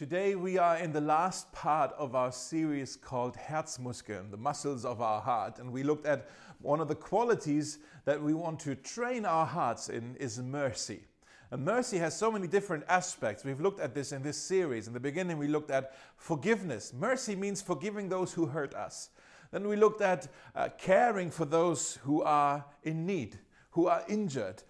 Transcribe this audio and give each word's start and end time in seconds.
Today 0.00 0.34
we 0.34 0.56
are 0.56 0.78
in 0.78 0.94
the 0.94 1.00
last 1.02 1.52
part 1.52 1.92
of 1.98 2.14
our 2.14 2.32
series 2.32 2.96
called 2.96 3.36
Herzmuskeln, 3.36 4.30
the 4.30 4.38
muscles 4.38 4.86
of 4.86 5.02
our 5.02 5.20
heart, 5.20 5.58
and 5.58 5.70
we 5.70 5.82
looked 5.82 6.06
at 6.06 6.26
one 6.62 6.80
of 6.80 6.88
the 6.88 6.94
qualities 6.94 7.80
that 8.06 8.22
we 8.22 8.32
want 8.32 8.60
to 8.60 8.74
train 8.76 9.26
our 9.26 9.44
hearts 9.44 9.90
in 9.90 10.16
is 10.16 10.38
mercy. 10.38 11.02
And 11.50 11.66
mercy 11.66 11.98
has 11.98 12.16
so 12.16 12.32
many 12.32 12.46
different 12.46 12.84
aspects. 12.88 13.44
We've 13.44 13.60
looked 13.60 13.78
at 13.78 13.94
this 13.94 14.12
in 14.12 14.22
this 14.22 14.38
series. 14.38 14.86
In 14.86 14.94
the 14.94 15.00
beginning, 15.00 15.36
we 15.36 15.48
looked 15.48 15.70
at 15.70 15.92
forgiveness. 16.16 16.94
Mercy 16.98 17.36
means 17.36 17.60
forgiving 17.60 18.08
those 18.08 18.32
who 18.32 18.46
hurt 18.46 18.74
us. 18.74 19.10
Then 19.50 19.68
we 19.68 19.76
looked 19.76 20.00
at 20.00 20.28
uh, 20.54 20.70
caring 20.78 21.30
for 21.30 21.44
those 21.44 21.96
who 22.04 22.22
are 22.22 22.64
in 22.84 23.04
need, 23.04 23.38
who 23.72 23.86
are 23.88 24.02
injured. 24.08 24.62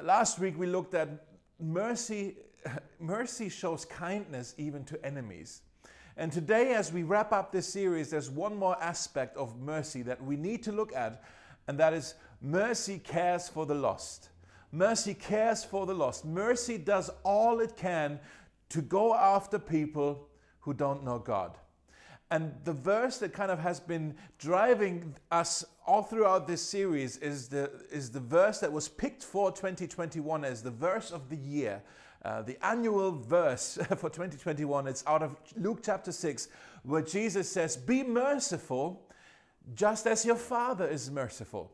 Last 0.00 0.38
week, 0.38 0.56
we 0.56 0.68
looked 0.68 0.94
at 0.94 1.08
mercy 1.58 2.36
mercy 3.00 3.48
shows 3.48 3.84
kindness 3.84 4.54
even 4.58 4.84
to 4.84 5.04
enemies. 5.04 5.62
And 6.16 6.32
today, 6.32 6.72
as 6.72 6.92
we 6.92 7.02
wrap 7.02 7.32
up 7.32 7.52
this 7.52 7.68
series, 7.68 8.10
there's 8.10 8.30
one 8.30 8.56
more 8.56 8.82
aspect 8.82 9.36
of 9.36 9.60
mercy 9.60 10.02
that 10.02 10.22
we 10.22 10.36
need 10.36 10.62
to 10.62 10.72
look 10.72 10.94
at, 10.94 11.22
and 11.68 11.78
that 11.78 11.92
is 11.92 12.14
mercy 12.40 12.98
cares 12.98 13.48
for 13.48 13.66
the 13.66 13.74
lost. 13.74 14.30
Mercy 14.72 15.14
cares 15.14 15.62
for 15.62 15.86
the 15.86 15.94
lost. 15.94 16.24
Mercy 16.24 16.78
does 16.78 17.10
all 17.22 17.60
it 17.60 17.76
can 17.76 18.18
to 18.70 18.82
go 18.82 19.14
after 19.14 19.58
people 19.58 20.28
who 20.60 20.74
don't 20.74 21.04
know 21.04 21.18
God. 21.18 21.56
And 22.30 22.52
the 22.64 22.72
verse 22.72 23.18
that 23.18 23.32
kind 23.32 23.52
of 23.52 23.60
has 23.60 23.78
been 23.78 24.16
driving 24.38 25.14
us 25.30 25.64
all 25.86 26.02
throughout 26.02 26.48
this 26.48 26.60
series 26.60 27.18
is 27.18 27.48
the, 27.48 27.70
is 27.92 28.10
the 28.10 28.20
verse 28.20 28.58
that 28.60 28.72
was 28.72 28.88
picked 28.88 29.22
for 29.22 29.52
2021 29.52 30.44
as 30.44 30.62
the 30.62 30.70
verse 30.72 31.12
of 31.12 31.28
the 31.28 31.36
year. 31.36 31.82
Uh, 32.26 32.42
the 32.42 32.58
annual 32.66 33.12
verse 33.12 33.78
for 33.98 34.10
2021, 34.10 34.88
it's 34.88 35.04
out 35.06 35.22
of 35.22 35.36
Luke 35.56 35.78
chapter 35.80 36.10
6, 36.10 36.48
where 36.82 37.00
Jesus 37.00 37.48
says, 37.48 37.76
Be 37.76 38.02
merciful 38.02 39.00
just 39.76 40.08
as 40.08 40.24
your 40.24 40.34
Father 40.34 40.88
is 40.88 41.08
merciful. 41.08 41.70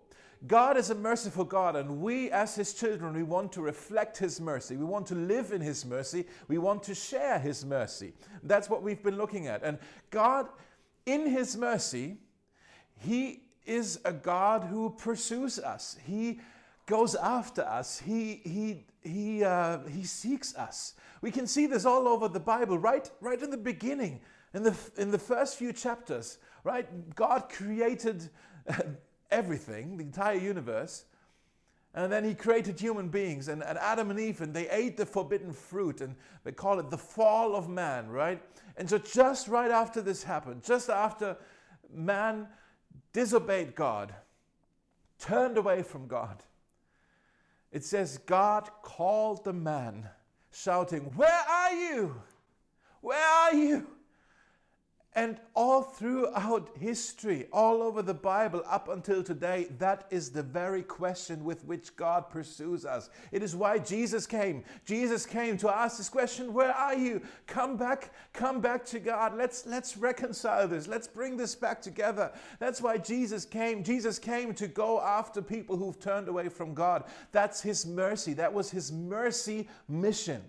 God 0.46 0.76
is 0.76 0.90
a 0.90 0.94
merciful 0.94 1.44
God, 1.44 1.74
and 1.74 2.02
we, 2.02 2.30
as 2.30 2.54
His 2.54 2.74
children, 2.74 3.14
we 3.14 3.22
want 3.22 3.50
to 3.52 3.62
reflect 3.62 4.18
His 4.18 4.42
mercy. 4.42 4.76
We 4.76 4.84
want 4.84 5.06
to 5.06 5.14
live 5.14 5.52
in 5.52 5.62
His 5.62 5.86
mercy. 5.86 6.26
We 6.48 6.58
want 6.58 6.82
to 6.82 6.94
share 6.94 7.38
His 7.38 7.64
mercy. 7.64 8.12
That's 8.42 8.68
what 8.68 8.82
we've 8.82 9.02
been 9.02 9.16
looking 9.16 9.46
at. 9.46 9.62
And 9.62 9.78
God, 10.10 10.48
in 11.06 11.30
His 11.30 11.56
mercy, 11.56 12.18
He 12.98 13.44
is 13.64 14.00
a 14.04 14.12
God 14.12 14.64
who 14.64 14.90
pursues 14.90 15.58
us. 15.58 15.96
He 16.04 16.40
goes 16.84 17.14
after 17.14 17.62
us. 17.62 17.98
He, 18.00 18.42
he, 18.44 18.84
he, 19.02 19.44
uh, 19.44 19.78
he 19.88 20.04
seeks 20.04 20.54
us. 20.56 20.94
We 21.20 21.30
can 21.30 21.46
see 21.46 21.66
this 21.66 21.84
all 21.84 22.08
over 22.08 22.28
the 22.28 22.40
Bible, 22.40 22.78
right, 22.78 23.10
right 23.20 23.40
in 23.40 23.50
the 23.50 23.56
beginning, 23.56 24.20
in 24.54 24.62
the, 24.62 24.76
in 24.96 25.10
the 25.10 25.18
first 25.18 25.56
few 25.56 25.72
chapters, 25.72 26.38
right? 26.64 27.14
God 27.14 27.48
created 27.48 28.28
everything, 29.30 29.96
the 29.96 30.04
entire 30.04 30.38
universe. 30.38 31.04
And 31.94 32.10
then 32.10 32.24
he 32.24 32.34
created 32.34 32.80
human 32.80 33.08
beings, 33.08 33.48
and, 33.48 33.62
and, 33.62 33.76
Adam 33.76 34.10
and 34.10 34.18
Eve, 34.18 34.40
and 34.40 34.54
they 34.54 34.68
ate 34.70 34.96
the 34.96 35.04
forbidden 35.04 35.52
fruit, 35.52 36.00
and 36.00 36.16
they 36.42 36.52
call 36.52 36.78
it 36.78 36.88
the 36.88 36.96
fall 36.96 37.54
of 37.54 37.68
man, 37.68 38.08
right? 38.08 38.42
And 38.78 38.88
so, 38.88 38.96
just 38.96 39.46
right 39.46 39.70
after 39.70 40.00
this 40.00 40.22
happened, 40.22 40.64
just 40.64 40.88
after 40.88 41.36
man 41.92 42.48
disobeyed 43.12 43.74
God, 43.74 44.14
turned 45.18 45.58
away 45.58 45.82
from 45.82 46.06
God, 46.06 46.42
it 47.72 47.84
says, 47.84 48.18
God 48.18 48.70
called 48.82 49.44
the 49.44 49.52
man, 49.52 50.08
shouting, 50.50 51.10
Where 51.16 51.30
are 51.30 51.72
you? 51.72 52.14
Where 53.00 53.26
are 53.26 53.54
you? 53.54 53.86
And 55.14 55.38
all 55.54 55.82
throughout 55.82 56.70
history, 56.80 57.46
all 57.52 57.82
over 57.82 58.00
the 58.00 58.14
Bible, 58.14 58.62
up 58.66 58.88
until 58.88 59.22
today, 59.22 59.66
that 59.78 60.06
is 60.10 60.30
the 60.30 60.42
very 60.42 60.82
question 60.82 61.44
with 61.44 61.66
which 61.66 61.94
God 61.96 62.30
pursues 62.30 62.86
us. 62.86 63.10
It 63.30 63.42
is 63.42 63.54
why 63.54 63.78
Jesus 63.78 64.26
came. 64.26 64.64
Jesus 64.86 65.26
came 65.26 65.58
to 65.58 65.68
ask 65.68 65.98
this 65.98 66.08
question 66.08 66.54
Where 66.54 66.72
are 66.72 66.94
you? 66.94 67.20
Come 67.46 67.76
back, 67.76 68.14
come 68.32 68.62
back 68.62 68.86
to 68.86 68.98
God. 68.98 69.36
Let's, 69.36 69.66
let's 69.66 69.98
reconcile 69.98 70.66
this. 70.66 70.88
Let's 70.88 71.08
bring 71.08 71.36
this 71.36 71.54
back 71.54 71.82
together. 71.82 72.32
That's 72.58 72.80
why 72.80 72.96
Jesus 72.96 73.44
came. 73.44 73.84
Jesus 73.84 74.18
came 74.18 74.54
to 74.54 74.66
go 74.66 74.98
after 75.02 75.42
people 75.42 75.76
who've 75.76 76.00
turned 76.00 76.28
away 76.28 76.48
from 76.48 76.72
God. 76.72 77.04
That's 77.32 77.60
His 77.60 77.84
mercy. 77.84 78.32
That 78.32 78.54
was 78.54 78.70
His 78.70 78.90
mercy 78.90 79.68
mission. 79.88 80.42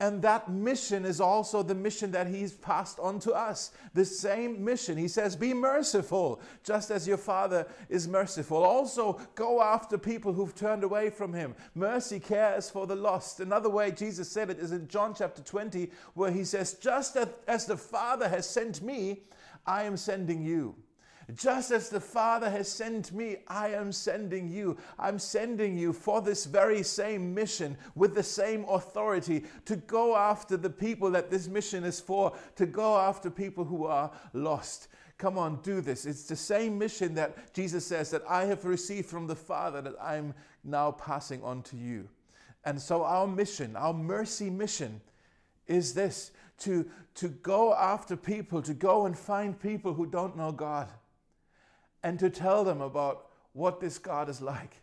And 0.00 0.22
that 0.22 0.50
mission 0.50 1.04
is 1.04 1.20
also 1.20 1.62
the 1.62 1.74
mission 1.74 2.10
that 2.12 2.26
he's 2.26 2.52
passed 2.52 2.98
on 2.98 3.20
to 3.20 3.32
us. 3.32 3.72
The 3.92 4.06
same 4.06 4.64
mission. 4.64 4.96
He 4.96 5.08
says, 5.08 5.36
Be 5.36 5.52
merciful, 5.52 6.40
just 6.64 6.90
as 6.90 7.06
your 7.06 7.18
Father 7.18 7.66
is 7.90 8.08
merciful. 8.08 8.62
Also, 8.64 9.20
go 9.34 9.60
after 9.60 9.98
people 9.98 10.32
who've 10.32 10.54
turned 10.54 10.84
away 10.84 11.10
from 11.10 11.34
him. 11.34 11.54
Mercy 11.74 12.18
cares 12.18 12.70
for 12.70 12.86
the 12.86 12.96
lost. 12.96 13.40
Another 13.40 13.68
way 13.68 13.90
Jesus 13.90 14.30
said 14.30 14.48
it 14.48 14.58
is 14.58 14.72
in 14.72 14.88
John 14.88 15.14
chapter 15.14 15.42
20, 15.42 15.90
where 16.14 16.30
he 16.30 16.44
says, 16.44 16.74
Just 16.74 17.18
as 17.46 17.66
the 17.66 17.76
Father 17.76 18.28
has 18.28 18.48
sent 18.48 18.80
me, 18.80 19.24
I 19.66 19.82
am 19.82 19.98
sending 19.98 20.42
you. 20.42 20.76
Just 21.34 21.70
as 21.70 21.88
the 21.88 22.00
Father 22.00 22.48
has 22.48 22.70
sent 22.70 23.12
me, 23.12 23.38
I 23.46 23.68
am 23.68 23.92
sending 23.92 24.48
you. 24.48 24.76
I'm 24.98 25.18
sending 25.18 25.76
you 25.76 25.92
for 25.92 26.22
this 26.22 26.44
very 26.44 26.82
same 26.82 27.34
mission 27.34 27.76
with 27.94 28.14
the 28.14 28.22
same 28.22 28.64
authority 28.68 29.44
to 29.66 29.76
go 29.76 30.16
after 30.16 30.56
the 30.56 30.70
people 30.70 31.10
that 31.10 31.30
this 31.30 31.48
mission 31.48 31.84
is 31.84 32.00
for, 32.00 32.32
to 32.56 32.66
go 32.66 32.96
after 32.96 33.30
people 33.30 33.64
who 33.64 33.86
are 33.86 34.10
lost. 34.32 34.88
Come 35.18 35.36
on, 35.36 35.60
do 35.62 35.80
this. 35.80 36.06
It's 36.06 36.24
the 36.24 36.36
same 36.36 36.78
mission 36.78 37.14
that 37.16 37.52
Jesus 37.52 37.84
says 37.84 38.10
that 38.10 38.22
I 38.28 38.46
have 38.46 38.64
received 38.64 39.08
from 39.08 39.26
the 39.26 39.36
Father 39.36 39.82
that 39.82 39.96
I'm 40.00 40.32
now 40.64 40.92
passing 40.92 41.42
on 41.42 41.62
to 41.64 41.76
you. 41.76 42.08
And 42.64 42.80
so, 42.80 43.04
our 43.04 43.26
mission, 43.26 43.76
our 43.76 43.92
mercy 43.92 44.48
mission, 44.50 45.00
is 45.66 45.92
this 45.94 46.30
to, 46.58 46.86
to 47.16 47.28
go 47.28 47.74
after 47.74 48.16
people, 48.16 48.62
to 48.62 48.74
go 48.74 49.06
and 49.06 49.18
find 49.18 49.58
people 49.58 49.94
who 49.94 50.06
don't 50.06 50.36
know 50.36 50.52
God 50.52 50.88
and 52.02 52.18
to 52.18 52.30
tell 52.30 52.64
them 52.64 52.80
about 52.80 53.26
what 53.52 53.80
this 53.80 53.98
God 53.98 54.28
is 54.28 54.40
like 54.40 54.82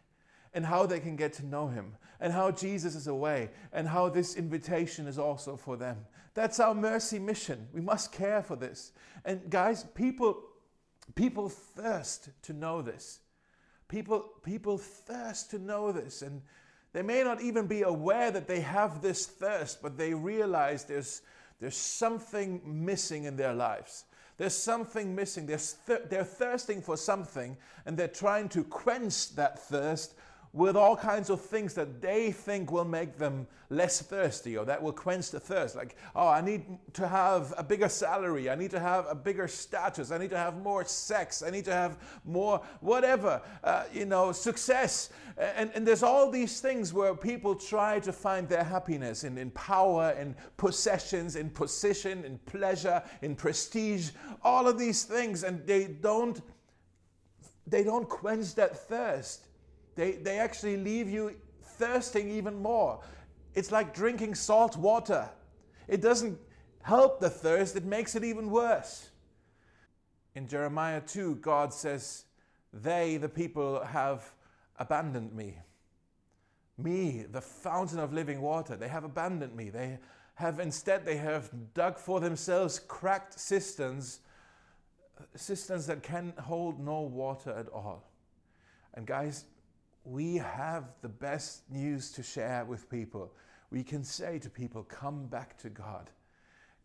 and 0.53 0.65
how 0.65 0.85
they 0.85 0.99
can 0.99 1.15
get 1.15 1.33
to 1.33 1.45
know 1.45 1.67
him 1.67 1.95
and 2.19 2.33
how 2.33 2.51
Jesus 2.51 2.95
is 2.95 3.07
away 3.07 3.49
and 3.71 3.87
how 3.87 4.09
this 4.09 4.35
invitation 4.35 5.07
is 5.07 5.19
also 5.19 5.55
for 5.55 5.77
them. 5.77 5.97
That's 6.33 6.59
our 6.59 6.73
mercy 6.73 7.19
mission. 7.19 7.67
We 7.73 7.81
must 7.81 8.11
care 8.11 8.41
for 8.41 8.55
this. 8.55 8.91
And 9.25 9.49
guys, 9.49 9.83
people 9.95 10.43
people 11.15 11.49
thirst 11.49 12.29
to 12.43 12.53
know 12.53 12.81
this. 12.81 13.19
People 13.87 14.25
people 14.43 14.77
thirst 14.77 15.51
to 15.51 15.59
know 15.59 15.91
this 15.91 16.21
and 16.21 16.41
they 16.93 17.01
may 17.01 17.23
not 17.23 17.41
even 17.41 17.67
be 17.67 17.83
aware 17.83 18.31
that 18.31 18.47
they 18.47 18.61
have 18.61 19.01
this 19.01 19.25
thirst, 19.27 19.81
but 19.81 19.97
they 19.97 20.13
realize 20.13 20.85
there's 20.85 21.21
there's 21.59 21.77
something 21.77 22.61
missing 22.65 23.25
in 23.25 23.35
their 23.35 23.53
lives. 23.53 24.05
There's 24.37 24.55
something 24.55 25.15
missing. 25.15 25.47
They're, 25.47 25.57
th- 25.57 26.09
they're 26.09 26.23
thirsting 26.23 26.81
for 26.81 26.95
something, 26.95 27.57
and 27.85 27.97
they're 27.97 28.07
trying 28.07 28.49
to 28.49 28.63
quench 28.63 29.35
that 29.35 29.59
thirst 29.59 30.13
with 30.57 30.75
all 30.75 30.97
kinds 30.97 31.29
of 31.29 31.39
things 31.39 31.75
that 31.75 32.01
they 32.01 32.31
think 32.31 32.71
will 32.71 32.83
make 32.83 33.15
them 33.19 33.45
less 33.69 34.01
thirsty 34.01 34.57
or 34.57 34.65
that 34.65 34.81
will 34.81 34.91
quench 34.91 35.29
the 35.29 35.39
thirst. 35.39 35.75
Like, 35.75 35.95
oh, 36.15 36.27
I 36.27 36.41
need 36.41 36.65
to 36.93 37.07
have 37.07 37.53
a 37.59 37.63
bigger 37.63 37.87
salary. 37.87 38.49
I 38.49 38.55
need 38.55 38.71
to 38.71 38.79
have 38.79 39.05
a 39.07 39.13
bigger 39.13 39.47
status. 39.47 40.09
I 40.09 40.17
need 40.17 40.31
to 40.31 40.37
have 40.37 40.57
more 40.63 40.83
sex. 40.83 41.43
I 41.43 41.51
need 41.51 41.65
to 41.65 41.73
have 41.73 41.97
more 42.25 42.59
whatever, 42.79 43.39
uh, 43.63 43.83
you 43.93 44.05
know, 44.05 44.31
success. 44.31 45.09
And, 45.37 45.69
and 45.75 45.85
there's 45.85 46.01
all 46.01 46.31
these 46.31 46.59
things 46.59 46.91
where 46.91 47.13
people 47.13 47.53
try 47.53 47.99
to 47.99 48.11
find 48.11 48.49
their 48.49 48.63
happiness 48.63 49.23
in, 49.25 49.37
in 49.37 49.51
power, 49.51 50.15
in 50.19 50.35
possessions, 50.57 51.35
in 51.35 51.51
position, 51.51 52.25
in 52.25 52.39
pleasure, 52.47 53.03
in 53.21 53.35
prestige, 53.35 54.09
all 54.43 54.67
of 54.67 54.79
these 54.79 55.03
things. 55.03 55.43
And 55.43 55.67
they 55.67 55.85
don't, 55.85 56.41
they 57.67 57.83
don't 57.83 58.09
quench 58.09 58.55
that 58.55 58.75
thirst. 58.87 59.46
They, 59.97 60.11
they 60.11 60.37
actually 60.37 60.77
leave 60.77 61.09
you 61.09 61.35
thirsting 61.63 62.29
even 62.29 62.61
more. 62.61 63.01
It's 63.55 63.71
like 63.71 63.95
drinking 63.95 64.35
salt 64.35 64.77
water. 64.77 65.27
It 65.87 66.01
doesn't 66.01 66.37
help 66.83 67.19
the 67.19 67.31
thirst, 67.31 67.75
it 67.75 67.83
makes 67.83 68.15
it 68.15 68.23
even 68.23 68.51
worse. 68.51 69.09
In 70.35 70.47
Jeremiah 70.47 71.01
2, 71.01 71.37
God 71.37 71.73
says, 71.73 72.25
They, 72.71 73.17
the 73.17 73.27
people, 73.27 73.83
have 73.83 74.31
abandoned 74.77 75.33
me. 75.33 75.57
Me, 76.77 77.25
the 77.31 77.41
fountain 77.41 77.97
of 77.97 78.13
living 78.13 78.39
water, 78.39 78.75
they 78.75 78.87
have 78.87 79.03
abandoned 79.03 79.55
me. 79.55 79.71
They 79.71 79.97
have 80.35 80.59
instead, 80.59 81.07
they 81.07 81.17
have 81.17 81.49
dug 81.73 81.97
for 81.97 82.19
themselves 82.19 82.77
cracked 82.77 83.39
cisterns, 83.39 84.19
cisterns 85.35 85.87
that 85.87 86.03
can 86.03 86.33
hold 86.39 86.79
no 86.79 87.01
water 87.01 87.49
at 87.57 87.67
all. 87.69 88.07
And 88.93 89.07
guys, 89.07 89.45
we 90.07 90.35
have 90.35 90.85
the 91.01 91.09
best 91.09 91.69
news 91.69 92.11
to 92.13 92.23
share 92.23 92.63
with 92.63 92.89
people. 92.89 93.33
We 93.71 93.83
can 93.83 94.05
say 94.05 94.39
to 94.39 94.49
people, 94.49 94.83
Come 94.83 95.25
back 95.25 95.57
to 95.59 95.69
God. 95.69 96.09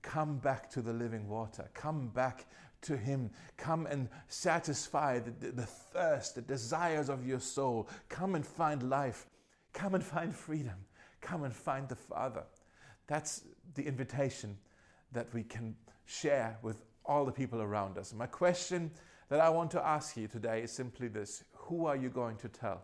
come 0.02 0.38
back 0.38 0.68
to 0.70 0.82
the 0.82 0.92
living 0.92 1.28
water. 1.28 1.70
Come 1.74 2.08
back 2.08 2.46
to 2.82 2.96
Him. 2.96 3.30
Come 3.56 3.86
and 3.86 4.08
satisfy 4.26 5.20
the, 5.20 5.30
the, 5.30 5.52
the, 5.52 5.66
thirst, 5.66 6.34
the 6.34 6.42
desires 6.42 7.08
of 7.08 7.24
your 7.24 7.38
soul. 7.38 7.88
Come 8.08 8.34
and 8.34 8.44
find 8.44 8.90
life. 8.90 9.26
Come 9.72 9.94
and 9.94 10.02
find 10.02 10.34
freedom. 10.34 10.84
Come 11.20 11.44
and 11.44 11.54
find 11.54 11.88
the 11.88 11.94
Father. 11.94 12.42
That's 13.06 13.44
the 13.74 13.86
invitation 13.86 14.58
that 15.12 15.32
we 15.32 15.44
can 15.44 15.76
share 16.06 16.58
with 16.62 16.84
all 17.04 17.24
the 17.24 17.30
people 17.30 17.62
around 17.62 17.98
us. 17.98 18.12
My 18.12 18.26
question 18.26 18.90
that 19.28 19.38
I 19.40 19.48
want 19.48 19.70
to 19.70 19.86
ask 19.86 20.16
you 20.16 20.26
today 20.26 20.62
is 20.62 20.72
simply 20.72 21.06
this 21.06 21.44
Who 21.52 21.86
are 21.86 21.96
you 21.96 22.08
going 22.08 22.36
to 22.38 22.48
tell? 22.48 22.82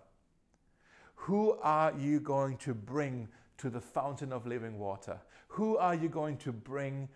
Who 1.23 1.59
are 1.63 1.93
you 1.99 2.21
going 2.21 2.57
to 2.59 2.75
bring 2.75 3.29
to 3.59 3.69
the 3.69 3.81
fountain 3.81 4.33
of 4.33 4.47
living 4.47 4.79
water? 4.79 5.19
Who 5.49 5.77
are 5.77 5.95
you 5.95 6.09
going 6.09 6.37
to 6.39 6.53
bring 6.53 7.09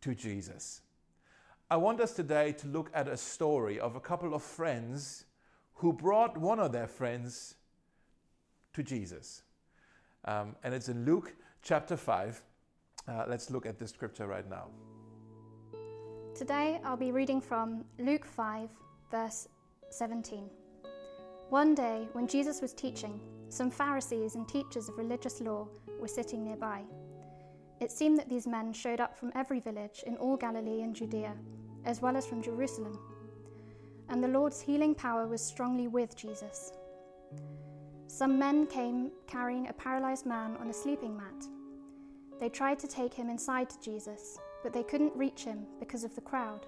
to 0.00 0.14
Jesus? 0.14 0.80
I 1.70 1.76
want 1.76 2.00
us 2.00 2.12
today 2.12 2.52
to 2.52 2.66
look 2.66 2.90
at 2.94 3.06
a 3.06 3.16
story 3.16 3.78
of 3.78 3.94
a 3.94 4.00
couple 4.00 4.34
of 4.34 4.42
friends 4.42 5.26
who 5.74 5.92
brought 5.92 6.36
one 6.36 6.58
of 6.58 6.72
their 6.72 6.88
friends 6.88 7.54
to 8.72 8.82
Jesus. 8.82 9.42
Um, 10.24 10.56
and 10.64 10.74
it's 10.74 10.88
in 10.88 11.04
Luke 11.04 11.34
chapter 11.62 11.96
5. 11.96 12.42
Uh, 13.06 13.24
let's 13.28 13.50
look 13.50 13.66
at 13.66 13.78
this 13.78 13.90
scripture 13.90 14.26
right 14.26 14.48
now. 14.48 14.68
Today 16.34 16.80
I'll 16.82 16.96
be 16.96 17.12
reading 17.12 17.40
from 17.40 17.84
Luke 17.98 18.24
5, 18.24 18.70
verse 19.10 19.48
17. 19.90 20.48
One 21.50 21.74
day, 21.74 22.08
when 22.14 22.26
Jesus 22.26 22.60
was 22.60 22.72
teaching, 22.72 23.20
some 23.50 23.70
Pharisees 23.70 24.34
and 24.34 24.48
teachers 24.48 24.88
of 24.88 24.96
religious 24.96 25.40
law 25.42 25.68
were 26.00 26.08
sitting 26.08 26.42
nearby. 26.42 26.82
It 27.80 27.90
seemed 27.90 28.18
that 28.18 28.28
these 28.28 28.46
men 28.46 28.72
showed 28.72 29.00
up 29.00 29.18
from 29.18 29.32
every 29.34 29.60
village 29.60 30.02
in 30.06 30.16
all 30.16 30.36
Galilee 30.38 30.80
and 30.80 30.96
Judea, 30.96 31.34
as 31.84 32.00
well 32.00 32.16
as 32.16 32.26
from 32.26 32.42
Jerusalem. 32.42 32.98
And 34.08 34.24
the 34.24 34.28
Lord's 34.28 34.60
healing 34.60 34.94
power 34.94 35.26
was 35.26 35.42
strongly 35.42 35.88
with 35.88 36.16
Jesus. 36.16 36.72
Some 38.06 38.38
men 38.38 38.66
came 38.66 39.10
carrying 39.26 39.68
a 39.68 39.74
paralyzed 39.74 40.24
man 40.24 40.56
on 40.56 40.70
a 40.70 40.74
sleeping 40.74 41.16
mat. 41.16 41.44
They 42.40 42.48
tried 42.48 42.78
to 42.78 42.88
take 42.88 43.12
him 43.12 43.28
inside 43.28 43.68
to 43.70 43.80
Jesus 43.80 44.38
but 44.62 44.72
they 44.72 44.82
couldn't 44.82 45.16
reach 45.16 45.44
him 45.44 45.66
because 45.78 46.04
of 46.04 46.14
the 46.14 46.20
crowd. 46.20 46.66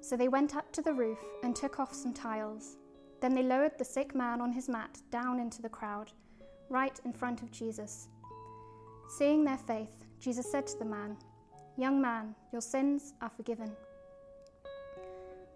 So 0.00 0.16
they 0.16 0.28
went 0.28 0.56
up 0.56 0.72
to 0.72 0.82
the 0.82 0.92
roof 0.92 1.18
and 1.42 1.54
took 1.54 1.80
off 1.80 1.94
some 1.94 2.12
tiles. 2.12 2.76
Then 3.20 3.34
they 3.34 3.42
lowered 3.42 3.78
the 3.78 3.84
sick 3.84 4.14
man 4.14 4.40
on 4.40 4.52
his 4.52 4.68
mat 4.68 4.98
down 5.10 5.40
into 5.40 5.62
the 5.62 5.68
crowd, 5.68 6.12
right 6.68 6.98
in 7.04 7.12
front 7.12 7.42
of 7.42 7.50
Jesus. 7.50 8.08
Seeing 9.08 9.44
their 9.44 9.58
faith, 9.58 9.92
Jesus 10.20 10.50
said 10.50 10.66
to 10.68 10.78
the 10.78 10.84
man, 10.84 11.16
Young 11.76 12.00
man, 12.00 12.34
your 12.52 12.62
sins 12.62 13.14
are 13.20 13.30
forgiven. 13.30 13.70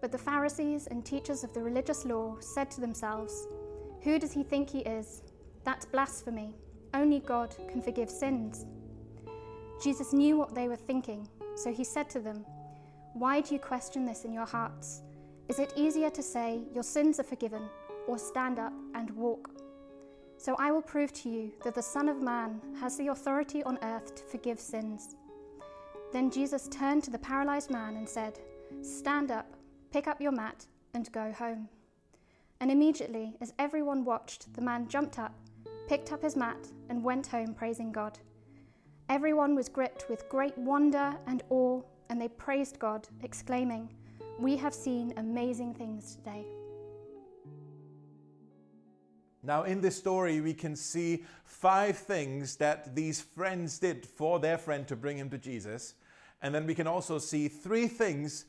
But 0.01 0.11
the 0.11 0.17
Pharisees 0.17 0.87
and 0.87 1.05
teachers 1.05 1.43
of 1.43 1.53
the 1.53 1.61
religious 1.61 2.05
law 2.05 2.37
said 2.39 2.71
to 2.71 2.81
themselves, 2.81 3.47
Who 4.03 4.19
does 4.19 4.31
he 4.31 4.43
think 4.43 4.69
he 4.69 4.79
is? 4.79 5.21
That's 5.63 5.85
blasphemy. 5.85 6.55
Only 6.93 7.19
God 7.19 7.55
can 7.69 7.81
forgive 7.81 8.09
sins. 8.09 8.65
Jesus 9.83 10.13
knew 10.13 10.37
what 10.37 10.53
they 10.53 10.67
were 10.67 10.75
thinking 10.75 11.27
so 11.55 11.71
he 11.71 11.83
said 11.83 12.09
to 12.11 12.19
them, 12.19 12.45
Why 13.13 13.41
do 13.41 13.53
you 13.53 13.59
question 13.59 14.05
this 14.05 14.25
in 14.25 14.33
your 14.33 14.45
hearts? 14.45 15.01
Is 15.51 15.59
it 15.59 15.73
easier 15.75 16.09
to 16.11 16.23
say, 16.23 16.61
Your 16.73 16.81
sins 16.81 17.19
are 17.19 17.23
forgiven, 17.23 17.63
or 18.07 18.17
stand 18.17 18.57
up 18.57 18.71
and 18.95 19.09
walk? 19.11 19.49
So 20.37 20.55
I 20.57 20.71
will 20.71 20.81
prove 20.81 21.11
to 21.11 21.29
you 21.29 21.51
that 21.65 21.75
the 21.75 21.81
Son 21.81 22.07
of 22.07 22.21
Man 22.21 22.61
has 22.79 22.95
the 22.95 23.09
authority 23.09 23.61
on 23.63 23.77
earth 23.81 24.15
to 24.15 24.23
forgive 24.23 24.61
sins. 24.61 25.17
Then 26.13 26.31
Jesus 26.31 26.69
turned 26.69 27.03
to 27.03 27.11
the 27.11 27.19
paralyzed 27.19 27.69
man 27.69 27.97
and 27.97 28.07
said, 28.07 28.39
Stand 28.81 29.29
up, 29.29 29.57
pick 29.91 30.07
up 30.07 30.21
your 30.21 30.31
mat, 30.31 30.65
and 30.93 31.11
go 31.11 31.33
home. 31.33 31.67
And 32.61 32.71
immediately, 32.71 33.35
as 33.41 33.53
everyone 33.59 34.05
watched, 34.05 34.53
the 34.53 34.61
man 34.61 34.87
jumped 34.87 35.19
up, 35.19 35.35
picked 35.89 36.13
up 36.13 36.21
his 36.23 36.37
mat, 36.37 36.65
and 36.87 37.03
went 37.03 37.27
home 37.27 37.53
praising 37.53 37.91
God. 37.91 38.17
Everyone 39.09 39.53
was 39.53 39.67
gripped 39.67 40.05
with 40.09 40.29
great 40.29 40.57
wonder 40.57 41.13
and 41.27 41.43
awe, 41.49 41.81
and 42.09 42.21
they 42.21 42.29
praised 42.29 42.79
God, 42.79 43.05
exclaiming, 43.21 43.89
We 44.41 44.57
have 44.57 44.73
seen 44.73 45.13
amazing 45.17 45.75
things 45.75 46.15
today. 46.15 46.43
Now, 49.43 49.63
in 49.65 49.81
this 49.81 49.95
story, 49.95 50.41
we 50.41 50.55
can 50.55 50.75
see 50.75 51.25
five 51.43 51.95
things 51.95 52.55
that 52.55 52.95
these 52.95 53.21
friends 53.21 53.77
did 53.77 54.03
for 54.03 54.39
their 54.39 54.57
friend 54.57 54.87
to 54.87 54.95
bring 54.95 55.19
him 55.19 55.29
to 55.29 55.37
Jesus. 55.37 55.93
And 56.41 56.55
then 56.55 56.65
we 56.65 56.73
can 56.73 56.87
also 56.87 57.19
see 57.19 57.49
three 57.49 57.87
things 57.87 58.45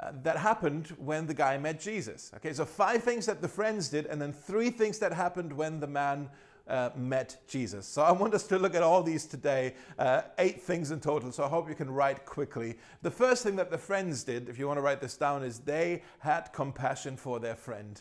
uh, 0.00 0.12
that 0.22 0.38
happened 0.38 0.94
when 0.96 1.26
the 1.26 1.34
guy 1.34 1.58
met 1.58 1.80
Jesus. 1.80 2.32
Okay, 2.36 2.54
so 2.54 2.64
five 2.64 3.02
things 3.02 3.26
that 3.26 3.42
the 3.42 3.48
friends 3.48 3.90
did, 3.90 4.06
and 4.06 4.20
then 4.20 4.32
three 4.32 4.70
things 4.70 4.98
that 5.00 5.12
happened 5.12 5.52
when 5.52 5.80
the 5.80 5.86
man 5.86 6.30
uh, 6.68 6.90
met 6.96 7.36
Jesus. 7.46 7.86
So 7.86 8.02
I 8.02 8.12
want 8.12 8.34
us 8.34 8.46
to 8.48 8.58
look 8.58 8.74
at 8.74 8.82
all 8.82 9.02
these 9.02 9.24
today, 9.26 9.74
uh, 9.98 10.22
eight 10.38 10.60
things 10.62 10.90
in 10.90 11.00
total. 11.00 11.32
So 11.32 11.44
I 11.44 11.48
hope 11.48 11.68
you 11.68 11.74
can 11.74 11.90
write 11.90 12.24
quickly. 12.24 12.76
The 13.02 13.10
first 13.10 13.42
thing 13.42 13.56
that 13.56 13.70
the 13.70 13.78
friends 13.78 14.24
did, 14.24 14.48
if 14.48 14.58
you 14.58 14.66
want 14.66 14.78
to 14.78 14.82
write 14.82 15.00
this 15.00 15.16
down, 15.16 15.42
is 15.42 15.60
they 15.60 16.02
had 16.18 16.52
compassion 16.52 17.16
for 17.16 17.38
their 17.38 17.56
friend. 17.56 18.00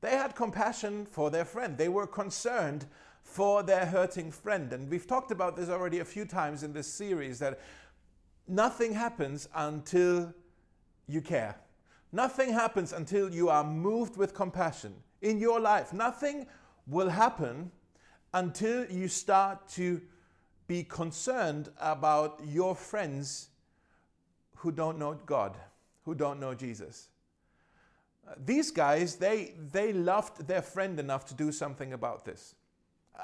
They 0.00 0.12
had 0.12 0.34
compassion 0.34 1.06
for 1.06 1.30
their 1.30 1.44
friend. 1.44 1.76
They 1.76 1.88
were 1.88 2.06
concerned 2.06 2.86
for 3.22 3.62
their 3.62 3.84
hurting 3.84 4.30
friend. 4.30 4.72
And 4.72 4.88
we've 4.88 5.06
talked 5.06 5.30
about 5.30 5.56
this 5.56 5.68
already 5.68 5.98
a 5.98 6.04
few 6.04 6.24
times 6.24 6.62
in 6.62 6.72
this 6.72 6.92
series 6.92 7.38
that 7.40 7.60
nothing 8.46 8.94
happens 8.94 9.48
until 9.54 10.32
you 11.06 11.20
care. 11.20 11.56
Nothing 12.12 12.52
happens 12.52 12.92
until 12.92 13.30
you 13.30 13.50
are 13.50 13.64
moved 13.64 14.16
with 14.16 14.32
compassion 14.32 14.94
in 15.20 15.38
your 15.38 15.60
life. 15.60 15.92
Nothing 15.92 16.46
will 16.86 17.10
happen 17.10 17.70
until 18.32 18.90
you 18.90 19.08
start 19.08 19.68
to 19.68 20.00
be 20.66 20.84
concerned 20.84 21.70
about 21.80 22.40
your 22.44 22.74
friends 22.74 23.48
who 24.56 24.70
don't 24.70 24.98
know 24.98 25.14
God, 25.26 25.56
who 26.04 26.14
don't 26.14 26.40
know 26.40 26.54
Jesus. 26.54 27.08
Uh, 28.28 28.34
these 28.44 28.70
guys, 28.70 29.16
they, 29.16 29.54
they 29.72 29.92
loved 29.92 30.46
their 30.46 30.62
friend 30.62 31.00
enough 31.00 31.26
to 31.26 31.34
do 31.34 31.50
something 31.50 31.92
about 31.92 32.24
this. 32.24 32.54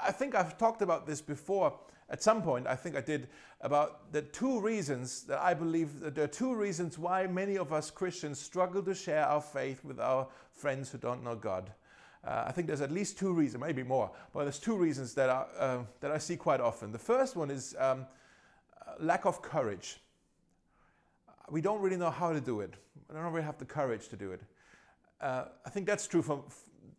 I 0.01 0.11
think 0.11 0.33
I've 0.33 0.57
talked 0.57 0.81
about 0.81 1.05
this 1.05 1.21
before 1.21 1.73
at 2.09 2.23
some 2.23 2.41
point. 2.41 2.67
I 2.67 2.75
think 2.75 2.95
I 2.95 3.01
did 3.01 3.27
about 3.61 4.11
the 4.11 4.21
two 4.21 4.59
reasons 4.59 5.23
that 5.23 5.39
I 5.39 5.53
believe 5.53 5.99
that 5.99 6.15
there 6.15 6.25
are 6.25 6.27
two 6.27 6.55
reasons 6.55 6.97
why 6.97 7.27
many 7.27 7.57
of 7.57 7.71
us 7.71 7.91
Christians 7.91 8.39
struggle 8.39 8.81
to 8.83 8.93
share 8.93 9.25
our 9.25 9.41
faith 9.41 9.83
with 9.83 9.99
our 9.99 10.27
friends 10.51 10.89
who 10.91 10.97
don't 10.97 11.23
know 11.23 11.35
God. 11.35 11.71
Uh, 12.25 12.45
I 12.47 12.51
think 12.51 12.65
there's 12.65 12.81
at 12.81 12.91
least 12.91 13.19
two 13.19 13.31
reasons, 13.31 13.61
maybe 13.61 13.83
more, 13.83 14.09
but 14.33 14.43
there's 14.43 14.57
two 14.57 14.75
reasons 14.75 15.13
that, 15.13 15.29
are, 15.29 15.47
uh, 15.59 15.77
that 15.99 16.11
I 16.11 16.17
see 16.17 16.35
quite 16.35 16.59
often. 16.59 16.91
The 16.91 16.97
first 16.97 17.35
one 17.35 17.51
is 17.51 17.75
um, 17.77 18.07
lack 18.99 19.25
of 19.25 19.43
courage. 19.43 19.97
We 21.51 21.61
don't 21.61 21.81
really 21.81 21.97
know 21.97 22.09
how 22.09 22.33
to 22.33 22.41
do 22.41 22.61
it. 22.61 22.73
We 23.09 23.15
don't 23.15 23.31
really 23.31 23.45
have 23.45 23.59
the 23.59 23.65
courage 23.65 24.07
to 24.09 24.15
do 24.15 24.31
it. 24.31 24.41
Uh, 25.21 25.45
I 25.65 25.69
think 25.69 25.85
that's 25.85 26.07
true 26.07 26.23
for 26.23 26.43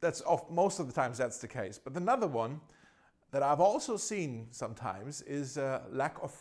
that's 0.00 0.22
off, 0.22 0.48
most 0.50 0.78
of 0.78 0.86
the 0.86 0.92
times 0.92 1.18
that's 1.18 1.38
the 1.38 1.48
case. 1.48 1.80
But 1.82 1.96
another 1.96 2.28
one 2.28 2.60
that 3.32 3.42
I've 3.42 3.60
also 3.60 3.96
seen 3.96 4.46
sometimes 4.52 5.22
is 5.22 5.58
uh, 5.58 5.82
lack 5.90 6.16
of 6.22 6.32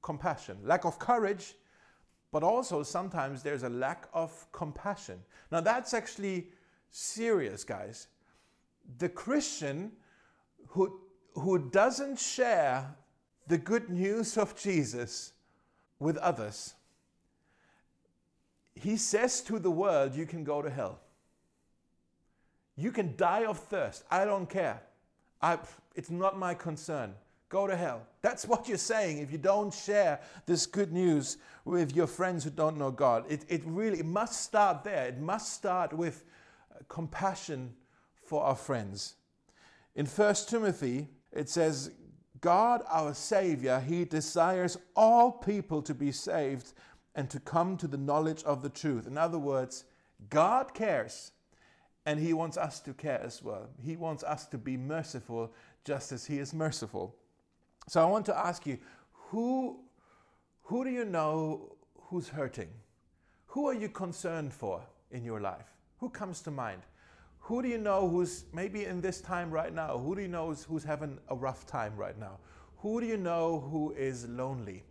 compassion, 0.00 0.56
lack 0.62 0.86
of 0.86 0.98
courage, 0.98 1.54
but 2.30 2.42
also 2.42 2.82
sometimes 2.82 3.42
there's 3.42 3.64
a 3.64 3.68
lack 3.68 4.08
of 4.14 4.50
compassion. 4.52 5.20
Now 5.50 5.60
that's 5.60 5.92
actually 5.92 6.46
serious, 6.90 7.62
guys 7.64 8.06
the 8.98 9.08
Christian 9.08 9.92
who, 10.68 11.00
who 11.34 11.70
doesn't 11.70 12.18
share 12.18 12.94
the 13.46 13.58
good 13.58 13.90
news 13.90 14.36
of 14.36 14.56
Jesus 14.56 15.32
with 15.98 16.16
others, 16.18 16.74
he 18.74 18.96
says 18.96 19.40
to 19.42 19.58
the 19.58 19.70
world, 19.70 20.14
You 20.14 20.26
can 20.26 20.44
go 20.44 20.62
to 20.62 20.70
hell. 20.70 21.00
You 22.76 22.90
can 22.90 23.14
die 23.16 23.44
of 23.44 23.58
thirst. 23.58 24.04
I 24.10 24.24
don't 24.24 24.48
care. 24.48 24.82
I, 25.40 25.58
it's 25.94 26.10
not 26.10 26.38
my 26.38 26.54
concern. 26.54 27.14
Go 27.48 27.66
to 27.66 27.76
hell. 27.76 28.06
That's 28.22 28.46
what 28.46 28.66
you're 28.66 28.78
saying 28.78 29.18
if 29.18 29.30
you 29.30 29.36
don't 29.36 29.74
share 29.74 30.20
this 30.46 30.64
good 30.64 30.90
news 30.90 31.36
with 31.66 31.94
your 31.94 32.06
friends 32.06 32.44
who 32.44 32.50
don't 32.50 32.78
know 32.78 32.90
God. 32.90 33.24
It, 33.28 33.44
it 33.48 33.62
really 33.66 33.98
it 33.98 34.06
must 34.06 34.40
start 34.42 34.84
there. 34.84 35.06
It 35.08 35.20
must 35.20 35.52
start 35.52 35.92
with 35.92 36.24
uh, 36.74 36.78
compassion 36.88 37.74
for 38.32 38.44
our 38.44 38.56
friends. 38.56 39.16
In 39.94 40.06
1 40.06 40.34
Timothy, 40.48 41.08
it 41.32 41.50
says, 41.50 41.90
God, 42.40 42.82
our 42.88 43.12
Savior, 43.12 43.78
He 43.78 44.06
desires 44.06 44.78
all 44.96 45.30
people 45.30 45.82
to 45.82 45.92
be 45.92 46.12
saved 46.12 46.72
and 47.14 47.28
to 47.28 47.38
come 47.38 47.76
to 47.76 47.86
the 47.86 47.98
knowledge 47.98 48.42
of 48.44 48.62
the 48.62 48.70
truth. 48.70 49.06
In 49.06 49.18
other 49.18 49.38
words, 49.38 49.84
God 50.30 50.72
cares 50.72 51.32
and 52.06 52.18
He 52.18 52.32
wants 52.32 52.56
us 52.56 52.80
to 52.80 52.94
care 52.94 53.20
as 53.22 53.42
well. 53.42 53.68
He 53.84 53.96
wants 53.96 54.24
us 54.24 54.46
to 54.46 54.56
be 54.56 54.78
merciful 54.78 55.52
just 55.84 56.10
as 56.10 56.24
He 56.24 56.38
is 56.38 56.54
merciful. 56.54 57.14
So 57.86 58.00
I 58.00 58.06
want 58.06 58.24
to 58.26 58.38
ask 58.38 58.64
you, 58.64 58.78
who, 59.28 59.78
Who 60.62 60.84
do 60.84 60.90
you 60.90 61.04
know 61.04 61.76
who's 62.04 62.28
hurting? 62.28 62.70
Who 63.48 63.68
are 63.68 63.74
you 63.74 63.90
concerned 63.90 64.54
for 64.54 64.80
in 65.10 65.22
your 65.22 65.42
life? 65.42 65.66
Who 65.98 66.08
comes 66.08 66.40
to 66.44 66.50
mind? 66.50 66.80
Who 67.52 67.60
do 67.60 67.68
you 67.68 67.76
know 67.76 68.08
who's 68.08 68.46
maybe 68.54 68.86
in 68.86 69.02
this 69.02 69.20
time 69.20 69.50
right 69.50 69.74
now? 69.74 69.98
Who 69.98 70.14
do 70.14 70.22
you 70.22 70.28
know 70.28 70.54
who's 70.54 70.84
having 70.84 71.18
a 71.28 71.36
rough 71.36 71.66
time 71.66 71.94
right 71.96 72.18
now? 72.18 72.38
Who 72.78 72.98
do 72.98 73.06
you 73.06 73.18
know 73.18 73.60
who 73.70 73.92
is 73.92 74.26
lonely? 74.26 74.84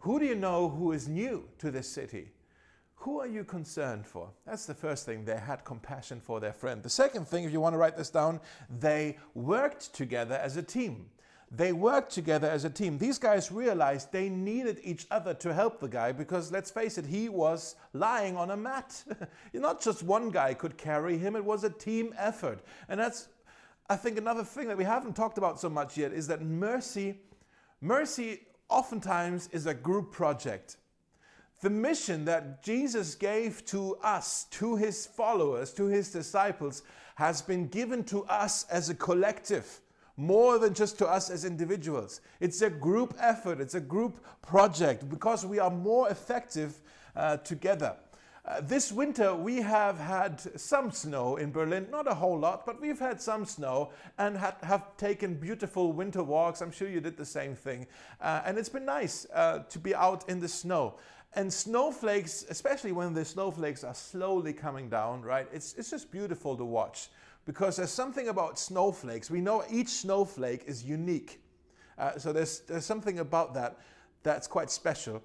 Who 0.00 0.18
do 0.18 0.26
you 0.26 0.34
know 0.34 0.68
who 0.68 0.90
is 0.90 1.06
new 1.06 1.44
to 1.58 1.70
this 1.70 1.88
city? 1.88 2.32
Who 2.96 3.20
are 3.20 3.28
you 3.28 3.44
concerned 3.44 4.08
for? 4.08 4.28
That's 4.44 4.66
the 4.66 4.74
first 4.74 5.06
thing. 5.06 5.24
They 5.24 5.36
had 5.36 5.64
compassion 5.64 6.20
for 6.20 6.40
their 6.40 6.52
friend. 6.52 6.82
The 6.82 6.90
second 6.90 7.28
thing, 7.28 7.44
if 7.44 7.52
you 7.52 7.60
want 7.60 7.74
to 7.74 7.78
write 7.78 7.96
this 7.96 8.10
down, 8.10 8.40
they 8.80 9.16
worked 9.34 9.94
together 9.94 10.34
as 10.34 10.56
a 10.56 10.64
team. 10.64 11.06
They 11.56 11.72
worked 11.72 12.12
together 12.12 12.48
as 12.48 12.64
a 12.64 12.70
team. 12.70 12.98
These 12.98 13.18
guys 13.18 13.52
realized 13.52 14.10
they 14.10 14.28
needed 14.28 14.80
each 14.82 15.06
other 15.10 15.34
to 15.34 15.54
help 15.54 15.78
the 15.78 15.88
guy 15.88 16.10
because, 16.10 16.50
let's 16.50 16.70
face 16.70 16.98
it, 16.98 17.06
he 17.06 17.28
was 17.28 17.76
lying 17.92 18.36
on 18.36 18.50
a 18.50 18.56
mat. 18.56 19.04
Not 19.52 19.80
just 19.80 20.02
one 20.02 20.30
guy 20.30 20.54
could 20.54 20.76
carry 20.76 21.16
him, 21.16 21.36
it 21.36 21.44
was 21.44 21.62
a 21.62 21.70
team 21.70 22.12
effort. 22.18 22.60
And 22.88 22.98
that's, 22.98 23.28
I 23.88 23.94
think, 23.94 24.18
another 24.18 24.42
thing 24.42 24.66
that 24.66 24.76
we 24.76 24.84
haven't 24.84 25.14
talked 25.14 25.38
about 25.38 25.60
so 25.60 25.68
much 25.70 25.96
yet 25.96 26.12
is 26.12 26.26
that 26.26 26.42
mercy, 26.42 27.20
mercy 27.80 28.40
oftentimes 28.68 29.48
is 29.52 29.66
a 29.66 29.74
group 29.74 30.10
project. 30.10 30.78
The 31.60 31.70
mission 31.70 32.24
that 32.24 32.64
Jesus 32.64 33.14
gave 33.14 33.64
to 33.66 33.96
us, 34.02 34.44
to 34.52 34.74
his 34.74 35.06
followers, 35.06 35.72
to 35.74 35.86
his 35.86 36.10
disciples, 36.10 36.82
has 37.14 37.42
been 37.42 37.68
given 37.68 38.02
to 38.04 38.24
us 38.24 38.64
as 38.70 38.90
a 38.90 38.94
collective 38.94 39.80
more 40.16 40.58
than 40.58 40.74
just 40.74 40.98
to 40.98 41.06
us 41.06 41.30
as 41.30 41.44
individuals. 41.44 42.20
It's 42.40 42.62
a 42.62 42.70
group 42.70 43.14
effort, 43.18 43.60
it's 43.60 43.74
a 43.74 43.80
group 43.80 44.24
project 44.42 45.08
because 45.08 45.44
we 45.44 45.58
are 45.58 45.70
more 45.70 46.08
effective 46.08 46.80
uh, 47.16 47.38
together. 47.38 47.96
Uh, 48.46 48.60
this 48.60 48.92
winter, 48.92 49.34
we 49.34 49.56
have 49.56 49.98
had 49.98 50.38
some 50.60 50.90
snow 50.90 51.36
in 51.36 51.50
Berlin, 51.50 51.86
not 51.90 52.06
a 52.06 52.14
whole 52.14 52.38
lot, 52.38 52.66
but 52.66 52.78
we've 52.78 52.98
had 52.98 53.18
some 53.18 53.46
snow 53.46 53.90
and 54.18 54.36
had, 54.36 54.54
have 54.62 54.94
taken 54.98 55.34
beautiful 55.34 55.94
winter 55.94 56.22
walks. 56.22 56.60
I'm 56.60 56.70
sure 56.70 56.86
you 56.86 57.00
did 57.00 57.16
the 57.16 57.24
same 57.24 57.54
thing. 57.54 57.86
Uh, 58.20 58.42
and 58.44 58.58
it's 58.58 58.68
been 58.68 58.84
nice 58.84 59.26
uh, 59.32 59.60
to 59.60 59.78
be 59.78 59.94
out 59.94 60.28
in 60.28 60.40
the 60.40 60.48
snow. 60.48 60.96
And 61.32 61.50
snowflakes, 61.50 62.44
especially 62.50 62.92
when 62.92 63.14
the 63.14 63.24
snowflakes 63.24 63.82
are 63.82 63.94
slowly 63.94 64.52
coming 64.52 64.90
down, 64.90 65.22
right? 65.22 65.48
It's, 65.50 65.74
it's 65.78 65.88
just 65.88 66.10
beautiful 66.10 66.54
to 66.54 66.66
watch 66.66 67.08
because 67.44 67.76
there's 67.76 67.90
something 67.90 68.28
about 68.28 68.58
snowflakes. 68.58 69.30
We 69.30 69.40
know 69.40 69.64
each 69.70 69.88
snowflake 69.88 70.64
is 70.66 70.84
unique. 70.84 71.40
Uh, 71.98 72.18
so 72.18 72.32
there's, 72.32 72.60
there's 72.60 72.86
something 72.86 73.18
about 73.18 73.54
that 73.54 73.78
that's 74.22 74.46
quite 74.46 74.70
special. 74.70 75.22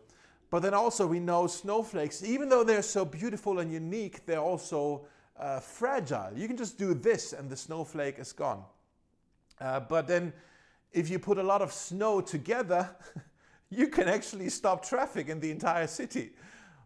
But 0.50 0.62
then 0.62 0.74
also, 0.74 1.06
we 1.06 1.20
know 1.20 1.48
snowflakes, 1.48 2.24
even 2.24 2.50
though 2.50 2.64
they're 2.64 2.82
so 2.82 3.06
beautiful 3.06 3.60
and 3.60 3.72
unique, 3.72 4.26
they're 4.26 4.40
also 4.42 5.06
uh, 5.40 5.60
fragile. 5.60 6.32
You 6.36 6.48
can 6.48 6.58
just 6.58 6.78
do 6.78 6.94
this 6.94 7.34
and 7.34 7.50
the 7.50 7.56
snowflake 7.56 8.20
is 8.20 8.34
gone. 8.34 8.64
Uh, 9.62 9.80
but 9.80 10.08
then, 10.08 10.34
if 10.92 11.10
you 11.10 11.20
put 11.20 11.38
a 11.38 11.44
lot 11.44 11.62
of 11.62 11.72
snow 11.72 12.20
together, 12.20 12.90
you 13.70 13.88
can 13.88 14.10
actually 14.10 14.50
stop 14.50 14.84
traffic 14.84 15.30
in 15.30 15.40
the 15.40 15.52
entire 15.52 15.88
city, 15.88 16.32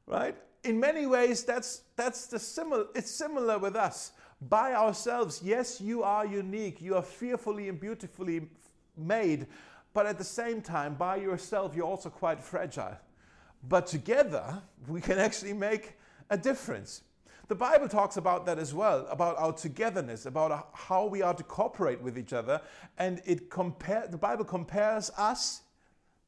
right? 0.06 0.36
In 0.64 0.80
many 0.80 1.06
ways, 1.06 1.44
that's, 1.44 1.84
that's 1.96 2.28
the 2.28 2.40
similar, 2.40 2.86
it's 2.96 3.12
similar 3.12 3.58
with 3.58 3.76
us 3.76 4.12
by 4.50 4.74
ourselves, 4.74 5.42
yes, 5.44 5.80
you 5.80 6.04
are 6.04 6.26
unique. 6.26 6.82
You 6.82 6.96
are 6.96 7.02
fearfully 7.02 7.70
and 7.70 7.80
beautifully 7.80 8.50
made. 8.98 9.48
But 9.94 10.08
at 10.08 10.18
the 10.18 10.24
same 10.24 10.62
time, 10.62 10.96
by 10.96 11.18
yourself, 11.18 11.76
you're 11.76 11.86
also 11.86 12.10
quite 12.10 12.44
fragile. 12.44 12.98
But 13.68 13.88
together, 13.88 14.62
we 14.88 15.02
can 15.02 15.20
actually 15.20 15.54
make 15.54 15.94
a 16.30 16.38
difference. 16.38 17.04
The 17.48 17.56
Bible 17.56 17.88
talks 17.88 18.18
about 18.18 18.46
that 18.46 18.58
as 18.58 18.74
well, 18.74 19.06
about 19.10 19.38
our 19.38 19.54
togetherness, 19.54 20.26
about 20.26 20.70
how 20.74 21.06
we 21.06 21.22
are 21.22 21.34
to 21.34 21.44
cooperate 21.44 22.02
with 22.02 22.18
each 22.18 22.34
other. 22.34 22.62
And 22.98 23.22
it 23.26 23.50
compare, 23.50 24.08
the 24.08 24.18
Bible 24.18 24.46
compares 24.46 25.12
us, 25.18 25.62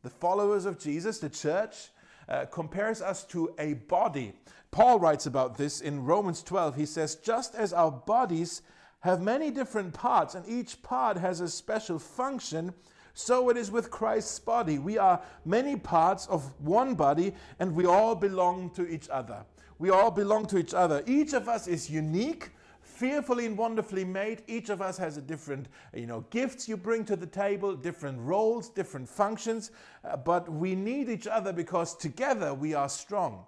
the 0.03 0.09
followers 0.09 0.65
of 0.65 0.77
Jesus, 0.77 1.19
the 1.19 1.29
church, 1.29 1.89
uh, 2.29 2.45
compares 2.45 3.01
us 3.01 3.23
to 3.25 3.53
a 3.57 3.73
body. 3.73 4.33
Paul 4.75 4.99
writes 4.99 5.25
about 5.25 5.55
this 5.57 5.79
in 5.79 6.03
Romans 6.03 6.43
12. 6.43 6.75
He 6.75 6.85
says, 6.85 7.15
Just 7.15 7.55
as 7.55 7.71
our 7.71 7.89
bodies 7.89 8.61
have 8.99 9.21
many 9.21 9.49
different 9.49 9.93
parts, 9.93 10.35
and 10.35 10.45
each 10.45 10.83
part 10.83 11.15
has 11.15 11.39
a 11.39 11.47
special 11.47 11.97
function, 11.97 12.73
so 13.13 13.47
it 13.47 13.55
is 13.55 13.71
with 13.71 13.89
Christ's 13.89 14.37
body. 14.37 14.77
We 14.77 14.97
are 14.97 15.21
many 15.45 15.77
parts 15.77 16.27
of 16.27 16.51
one 16.59 16.93
body, 16.93 17.33
and 17.59 17.73
we 17.73 17.85
all 17.85 18.15
belong 18.15 18.69
to 18.71 18.85
each 18.85 19.07
other. 19.07 19.45
We 19.79 19.91
all 19.91 20.11
belong 20.11 20.45
to 20.47 20.57
each 20.57 20.73
other. 20.73 21.01
Each 21.07 21.31
of 21.31 21.47
us 21.47 21.67
is 21.69 21.89
unique 21.89 22.49
fearfully 22.81 23.45
and 23.45 23.57
wonderfully 23.57 24.03
made. 24.03 24.43
Each 24.45 24.67
of 24.67 24.81
us 24.81 24.97
has 24.97 25.15
a 25.15 25.21
different, 25.21 25.69
you 25.93 26.05
know, 26.05 26.25
gifts 26.31 26.67
you 26.67 26.75
bring 26.75 27.05
to 27.05 27.15
the 27.15 27.27
table, 27.27 27.75
different 27.75 28.19
roles, 28.19 28.67
different 28.67 29.07
functions, 29.07 29.71
uh, 30.03 30.17
but 30.17 30.51
we 30.51 30.75
need 30.75 31.07
each 31.07 31.27
other 31.27 31.53
because 31.53 31.95
together 31.95 32.53
we 32.53 32.73
are 32.73 32.89
strong. 32.89 33.45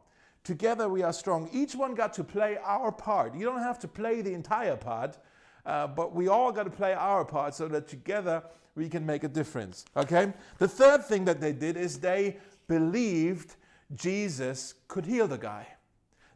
Together 0.48 0.88
we 0.88 1.04
are 1.04 1.12
strong. 1.12 1.50
Each 1.52 1.76
one 1.76 1.94
got 1.94 2.14
to 2.14 2.24
play 2.24 2.58
our 2.64 2.90
part. 2.90 3.36
You 3.36 3.44
don't 3.44 3.62
have 3.62 3.80
to 3.80 3.88
play 3.90 4.22
the 4.22 4.34
entire 4.34 4.78
part, 4.78 5.18
uh, 5.66 5.88
but 5.88 6.16
we 6.16 6.30
all 6.30 6.54
got 6.54 6.64
to 6.64 6.70
play 6.70 6.94
our 6.94 7.26
part 7.26 7.54
so 7.54 7.68
that 7.68 7.90
together 7.90 8.42
we 8.74 8.88
can 8.88 9.06
make 9.06 9.26
a 9.26 9.28
difference. 9.28 9.84
Okay? 9.98 10.32
The 10.58 10.68
third 10.70 11.04
thing 11.04 11.26
that 11.26 11.42
they 11.42 11.52
did 11.52 11.76
is 11.76 12.00
they 12.00 12.38
believed 12.70 13.58
Jesus 13.94 14.76
could 14.88 15.06
heal 15.06 15.28
the 15.28 15.38
guy. 15.38 15.68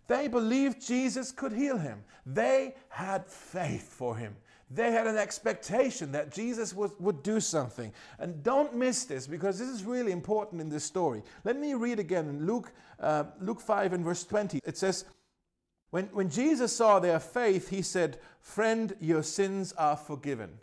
They 0.07 0.27
believed 0.27 0.85
Jesus 0.85 1.31
could 1.31 1.53
heal 1.53 1.77
him. 1.77 2.03
They 2.25 2.75
had 2.89 3.25
faith 3.25 3.93
for 3.93 4.17
him. 4.17 4.35
They 4.73 4.91
had 4.91 5.05
an 5.05 5.17
expectation 5.17 6.13
that 6.13 6.31
Jesus 6.31 6.73
would, 6.73 6.91
would 6.99 7.23
do 7.23 7.39
something. 7.39 7.91
And 8.19 8.41
don't 8.41 8.75
miss 8.75 9.03
this 9.03 9.27
because 9.27 9.59
this 9.59 9.67
is 9.67 9.83
really 9.83 10.11
important 10.11 10.61
in 10.61 10.69
this 10.69 10.85
story. 10.85 11.23
Let 11.43 11.59
me 11.59 11.73
read 11.73 11.99
again 11.99 12.29
in 12.29 12.45
Luke, 12.45 12.71
uh, 12.99 13.25
Luke 13.41 13.59
5 13.59 13.93
and 13.93 14.05
verse 14.05 14.23
20. 14.23 14.61
It 14.63 14.77
says, 14.77 15.05
when, 15.89 16.05
when 16.05 16.29
Jesus 16.29 16.73
saw 16.73 16.99
their 16.99 17.19
faith, 17.19 17.69
he 17.69 17.81
said, 17.81 18.17
Friend, 18.39 18.95
your 19.01 19.23
sins 19.23 19.73
are 19.73 19.97
forgiven. 19.97 20.57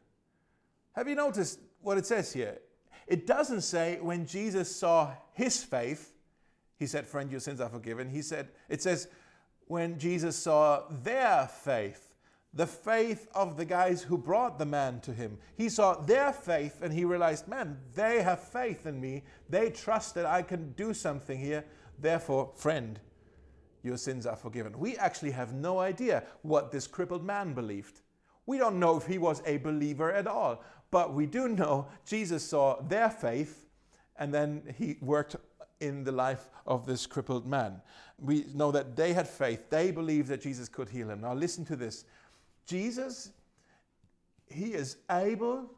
Have 0.92 1.06
you 1.06 1.14
noticed 1.14 1.60
what 1.82 1.98
it 1.98 2.06
says 2.06 2.32
here? 2.32 2.58
It 3.06 3.26
doesn't 3.26 3.60
say 3.60 3.98
when 4.00 4.26
Jesus 4.26 4.74
saw 4.74 5.12
his 5.34 5.62
faith, 5.62 6.14
he 6.78 6.86
said, 6.86 7.06
Friend, 7.06 7.30
your 7.30 7.40
sins 7.40 7.60
are 7.60 7.68
forgiven. 7.68 8.08
He 8.08 8.22
said, 8.22 8.48
It 8.70 8.80
says, 8.80 9.08
when 9.66 9.98
Jesus 9.98 10.34
saw 10.34 10.84
their 11.02 11.46
faith, 11.46 12.07
the 12.58 12.66
faith 12.66 13.28
of 13.36 13.56
the 13.56 13.64
guys 13.64 14.02
who 14.02 14.18
brought 14.18 14.58
the 14.58 14.66
man 14.66 14.98
to 14.98 15.12
him. 15.12 15.38
He 15.56 15.68
saw 15.68 15.94
their 15.94 16.32
faith 16.32 16.82
and 16.82 16.92
he 16.92 17.04
realized, 17.04 17.46
man, 17.46 17.78
they 17.94 18.20
have 18.20 18.40
faith 18.40 18.84
in 18.84 19.00
me. 19.00 19.22
They 19.48 19.70
trust 19.70 20.16
that 20.16 20.26
I 20.26 20.42
can 20.42 20.72
do 20.72 20.92
something 20.92 21.38
here. 21.38 21.64
Therefore, 22.00 22.50
friend, 22.56 22.98
your 23.84 23.96
sins 23.96 24.26
are 24.26 24.34
forgiven. 24.34 24.76
We 24.76 24.96
actually 24.96 25.30
have 25.30 25.54
no 25.54 25.78
idea 25.78 26.24
what 26.42 26.72
this 26.72 26.88
crippled 26.88 27.24
man 27.24 27.54
believed. 27.54 28.00
We 28.44 28.58
don't 28.58 28.80
know 28.80 28.96
if 28.96 29.06
he 29.06 29.18
was 29.18 29.40
a 29.46 29.58
believer 29.58 30.12
at 30.12 30.26
all, 30.26 30.64
but 30.90 31.14
we 31.14 31.26
do 31.26 31.46
know 31.46 31.86
Jesus 32.04 32.42
saw 32.42 32.82
their 32.82 33.08
faith 33.08 33.66
and 34.16 34.34
then 34.34 34.74
he 34.76 34.96
worked 35.00 35.36
in 35.78 36.02
the 36.02 36.10
life 36.10 36.50
of 36.66 36.86
this 36.86 37.06
crippled 37.06 37.46
man. 37.46 37.80
We 38.18 38.46
know 38.52 38.72
that 38.72 38.96
they 38.96 39.12
had 39.12 39.28
faith, 39.28 39.70
they 39.70 39.92
believed 39.92 40.26
that 40.30 40.40
Jesus 40.40 40.68
could 40.68 40.88
heal 40.88 41.08
him. 41.08 41.20
Now, 41.20 41.34
listen 41.34 41.64
to 41.66 41.76
this 41.76 42.04
Jesus, 42.68 43.30
he 44.46 44.74
is 44.74 44.98
able 45.10 45.70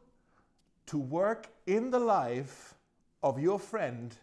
to 0.87 0.97
work 0.97 1.47
in 1.65 1.89
the 1.89 1.99
life 1.99 2.75
of 3.23 3.39
your 3.39 3.57
friend 3.57 4.13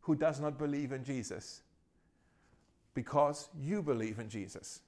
who 0.00 0.14
does 0.14 0.40
not 0.40 0.56
believe 0.56 0.92
in 0.92 1.02
Jesus 1.02 1.62
because 2.94 3.48
you 3.58 3.82
believe 3.82 4.20
in 4.20 4.28
Jesus. 4.28 4.80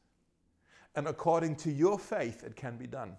And 0.94 1.08
according 1.08 1.56
to 1.56 1.72
your 1.72 1.98
faith, 1.98 2.44
it 2.44 2.54
can 2.54 2.76
be 2.76 2.86
done. 2.86 3.16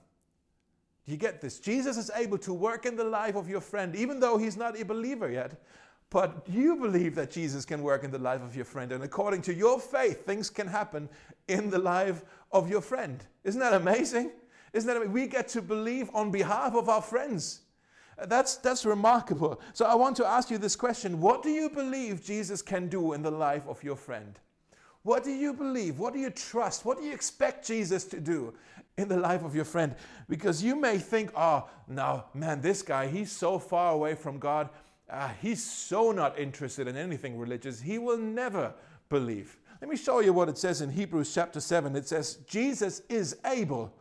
You 1.06 1.18
get 1.18 1.42
this? 1.42 1.60
Jesus 1.60 1.98
is 1.98 2.10
able 2.16 2.38
to 2.40 2.54
work 2.54 2.86
in 2.86 2.96
the 2.96 3.04
life 3.04 3.36
of 3.36 3.50
your 3.50 3.62
friend, 3.62 3.94
even 3.94 4.22
though 4.22 4.38
he's 4.38 4.56
not 4.56 4.80
a 4.80 4.86
believer 4.86 5.30
yet, 5.30 5.62
but 6.10 6.44
you 6.48 6.78
believe 6.78 7.16
that 7.16 7.32
Jesus 7.32 7.66
can 7.66 7.82
work 7.82 8.04
in 8.04 8.12
the 8.12 8.20
life 8.20 8.42
of 8.42 8.56
your 8.56 8.66
friend, 8.66 8.92
and 8.92 9.04
according 9.04 9.42
to 9.44 9.54
your 9.54 9.80
faith, 9.80 10.26
things 10.26 10.50
can 10.50 10.68
happen 10.68 11.10
in 11.48 11.70
the 11.70 11.80
life 11.80 12.24
of 12.52 12.70
your 12.70 12.82
friend. 12.82 13.24
Isn't 13.44 13.60
that 13.60 13.74
amazing? 13.74 14.32
Isn't 14.74 14.88
that 14.88 14.98
amazing? 14.98 15.14
We 15.14 15.28
get 15.28 15.48
to 15.50 15.62
believe 15.62 16.10
on 16.14 16.32
behalf 16.32 16.76
of 16.76 16.88
our 16.88 17.02
friends. 17.02 17.62
That's, 18.26 18.56
that's 18.56 18.86
remarkable. 18.86 19.62
So 19.74 19.86
I 19.86 19.96
want 19.96 20.16
to 20.18 20.26
ask 20.26 20.50
you 20.50 20.58
this 20.58 20.76
question 20.76 21.20
What 21.20 21.44
do 21.44 21.50
you 21.50 21.70
believe 21.70 22.24
Jesus 22.24 22.62
can 22.62 22.88
do 22.88 23.14
in 23.14 23.22
the 23.22 23.32
life 23.32 23.68
of 23.68 23.84
your 23.84 23.96
friend? 23.96 24.40
What 25.04 25.24
do 25.24 25.32
you 25.32 25.54
believe? 25.54 26.00
What 26.00 26.14
do 26.14 26.20
you 26.20 26.30
trust? 26.30 26.84
What 26.84 26.98
do 26.98 27.06
you 27.06 27.14
expect 27.14 27.66
Jesus 27.66 28.04
to 28.06 28.20
do 28.20 28.54
in 28.98 29.08
the 29.08 29.18
life 29.18 29.44
of 29.44 29.56
your 29.56 29.66
friend? 29.66 29.96
Because 30.28 30.62
you 30.62 30.76
may 30.76 30.98
think, 30.98 31.32
oh, 31.36 31.70
now, 31.88 32.26
man, 32.34 32.60
this 32.60 32.82
guy, 32.82 33.08
he's 33.08 33.32
so 33.32 33.58
far 33.58 33.94
away 33.94 34.16
from 34.16 34.38
God. 34.38 34.70
Uh, 35.10 35.30
he's 35.42 35.64
so 35.64 36.12
not 36.12 36.38
interested 36.38 36.88
in 36.88 36.98
anything 36.98 37.38
religious, 37.38 37.82
he 37.82 37.98
will 37.98 38.18
never 38.18 38.74
believe. 39.10 39.58
Let 39.82 39.90
me 39.90 39.98
show 39.98 40.20
you 40.20 40.34
what 40.34 40.50
it 40.50 40.58
says 40.58 40.82
in 40.82 40.90
Hebrews 40.90 41.34
chapter 41.34 41.60
7. 41.60 41.96
It 41.96 42.08
says, 42.08 42.40
Jesus 42.48 43.02
is 43.10 43.38
able 43.46 43.94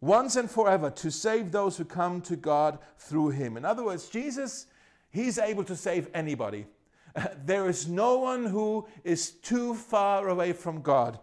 once 0.00 0.36
and 0.36 0.50
forever 0.50 0.90
to 0.90 1.10
save 1.10 1.50
those 1.50 1.76
who 1.76 1.84
come 1.84 2.20
to 2.22 2.36
God 2.36 2.78
through 2.98 3.30
him. 3.30 3.56
In 3.56 3.64
other 3.64 3.84
words, 3.84 4.08
Jesus, 4.08 4.66
he's 5.10 5.38
able 5.38 5.64
to 5.64 5.76
save 5.76 6.08
anybody. 6.14 6.66
There 7.44 7.68
is 7.68 7.88
no 7.88 8.18
one 8.18 8.46
who 8.46 8.86
is 9.04 9.32
too 9.32 9.74
far 9.74 10.28
away 10.28 10.52
from 10.54 10.80
God. 10.80 11.18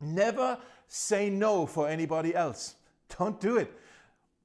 Never 0.00 0.58
say 0.86 1.30
no 1.30 1.66
for 1.66 1.88
anybody 1.88 2.34
else. 2.34 2.76
Don't 3.18 3.40
do 3.40 3.56
it. 3.56 3.72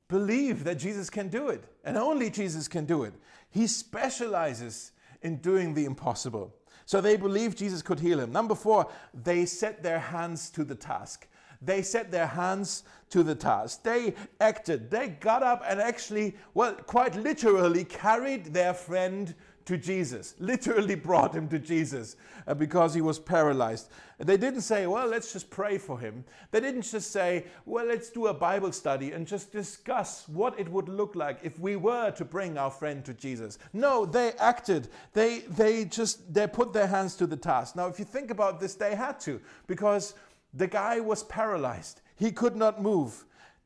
Believe 0.08 0.64
that 0.64 0.80
Jesus 0.80 1.10
can 1.10 1.28
do 1.28 1.50
it, 1.50 1.64
and 1.84 1.98
only 1.98 2.30
Jesus 2.30 2.68
can 2.68 2.86
do 2.86 3.04
it. 3.04 3.14
He 3.50 3.68
specializes 3.68 4.92
in 5.22 5.38
doing 5.38 5.74
the 5.74 5.86
impossible. 5.86 6.56
So 6.86 7.02
they 7.02 7.18
believed 7.18 7.58
Jesus 7.58 7.82
could 7.82 8.00
heal 8.00 8.20
him. 8.20 8.32
Number 8.32 8.56
four, 8.56 8.88
they 9.14 9.46
set 9.46 9.84
their 9.84 10.00
hands 10.00 10.50
to 10.52 10.64
the 10.64 10.76
task. 10.76 11.28
They 11.62 11.82
set 11.82 12.10
their 12.10 12.28
hands 12.28 12.84
to 13.10 13.22
the 13.22 13.36
task. 13.36 13.84
They 13.84 14.14
acted. 14.40 14.90
They 14.90 15.10
got 15.10 15.44
up 15.44 15.62
and 15.68 15.82
actually, 15.82 16.38
well, 16.54 16.74
quite 16.74 17.16
literally 17.16 17.84
carried 17.84 18.54
their 18.54 18.74
friend 18.74 19.36
to 19.70 19.78
Jesus, 19.78 20.34
literally 20.40 20.96
brought 20.96 21.32
him 21.32 21.48
to 21.48 21.60
Jesus 21.60 22.16
uh, 22.48 22.56
because 22.56 22.96
he 22.96 23.02
was 23.02 23.20
paralyzed. 23.20 23.92
They 24.18 24.36
didn't 24.36 24.62
say, 24.62 24.88
well, 24.88 25.06
let's 25.06 25.32
just 25.32 25.52
pray 25.52 25.78
for 25.78 26.00
him. 26.00 26.26
They 26.50 26.60
didn't 26.60 26.82
just 26.82 27.12
say, 27.12 27.46
well, 27.68 27.86
let's 27.86 28.10
do 28.10 28.26
a 28.28 28.34
Bible 28.34 28.72
study 28.72 29.12
and 29.12 29.28
just 29.28 29.52
discuss 29.52 30.28
what 30.28 30.60
it 30.60 30.68
would 30.68 30.90
look 30.90 31.16
like 31.16 31.42
if 31.44 31.60
we 31.60 31.76
were 31.76 32.10
to 32.10 32.26
bring 32.26 32.58
our 32.58 32.72
friend 32.72 33.06
to 33.06 33.14
Jesus. 33.14 33.60
No, 33.72 34.08
they 34.08 34.32
acted. 34.40 34.88
They, 35.14 35.42
they 35.42 35.86
just, 35.86 36.34
they 36.34 36.48
put 36.48 36.74
their 36.74 36.88
hands 36.88 37.16
to 37.18 37.28
the 37.28 37.38
task. 37.38 37.76
Now, 37.76 37.86
if 37.86 38.00
you 38.00 38.06
think 38.06 38.32
about 38.32 38.60
this, 38.60 38.74
they 38.74 38.96
had 38.96 39.20
to 39.20 39.40
because 39.68 40.16
the 40.52 40.68
guy 40.68 41.00
was 41.00 41.22
paralyzed. 41.26 42.02
He 42.16 42.32
could 42.32 42.56
not 42.56 42.82
move. 42.82 43.24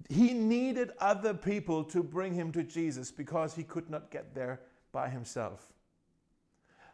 He 0.09 0.33
needed 0.33 0.91
other 0.99 1.33
people 1.33 1.85
to 1.85 2.03
bring 2.03 2.33
him 2.33 2.51
to 2.51 2.61
Jesus 2.61 3.09
because 3.09 3.55
he 3.55 3.63
could 3.63 3.89
not 3.89 4.11
get 4.11 4.35
there 4.35 4.59
by 4.91 5.07
himself. 5.07 5.72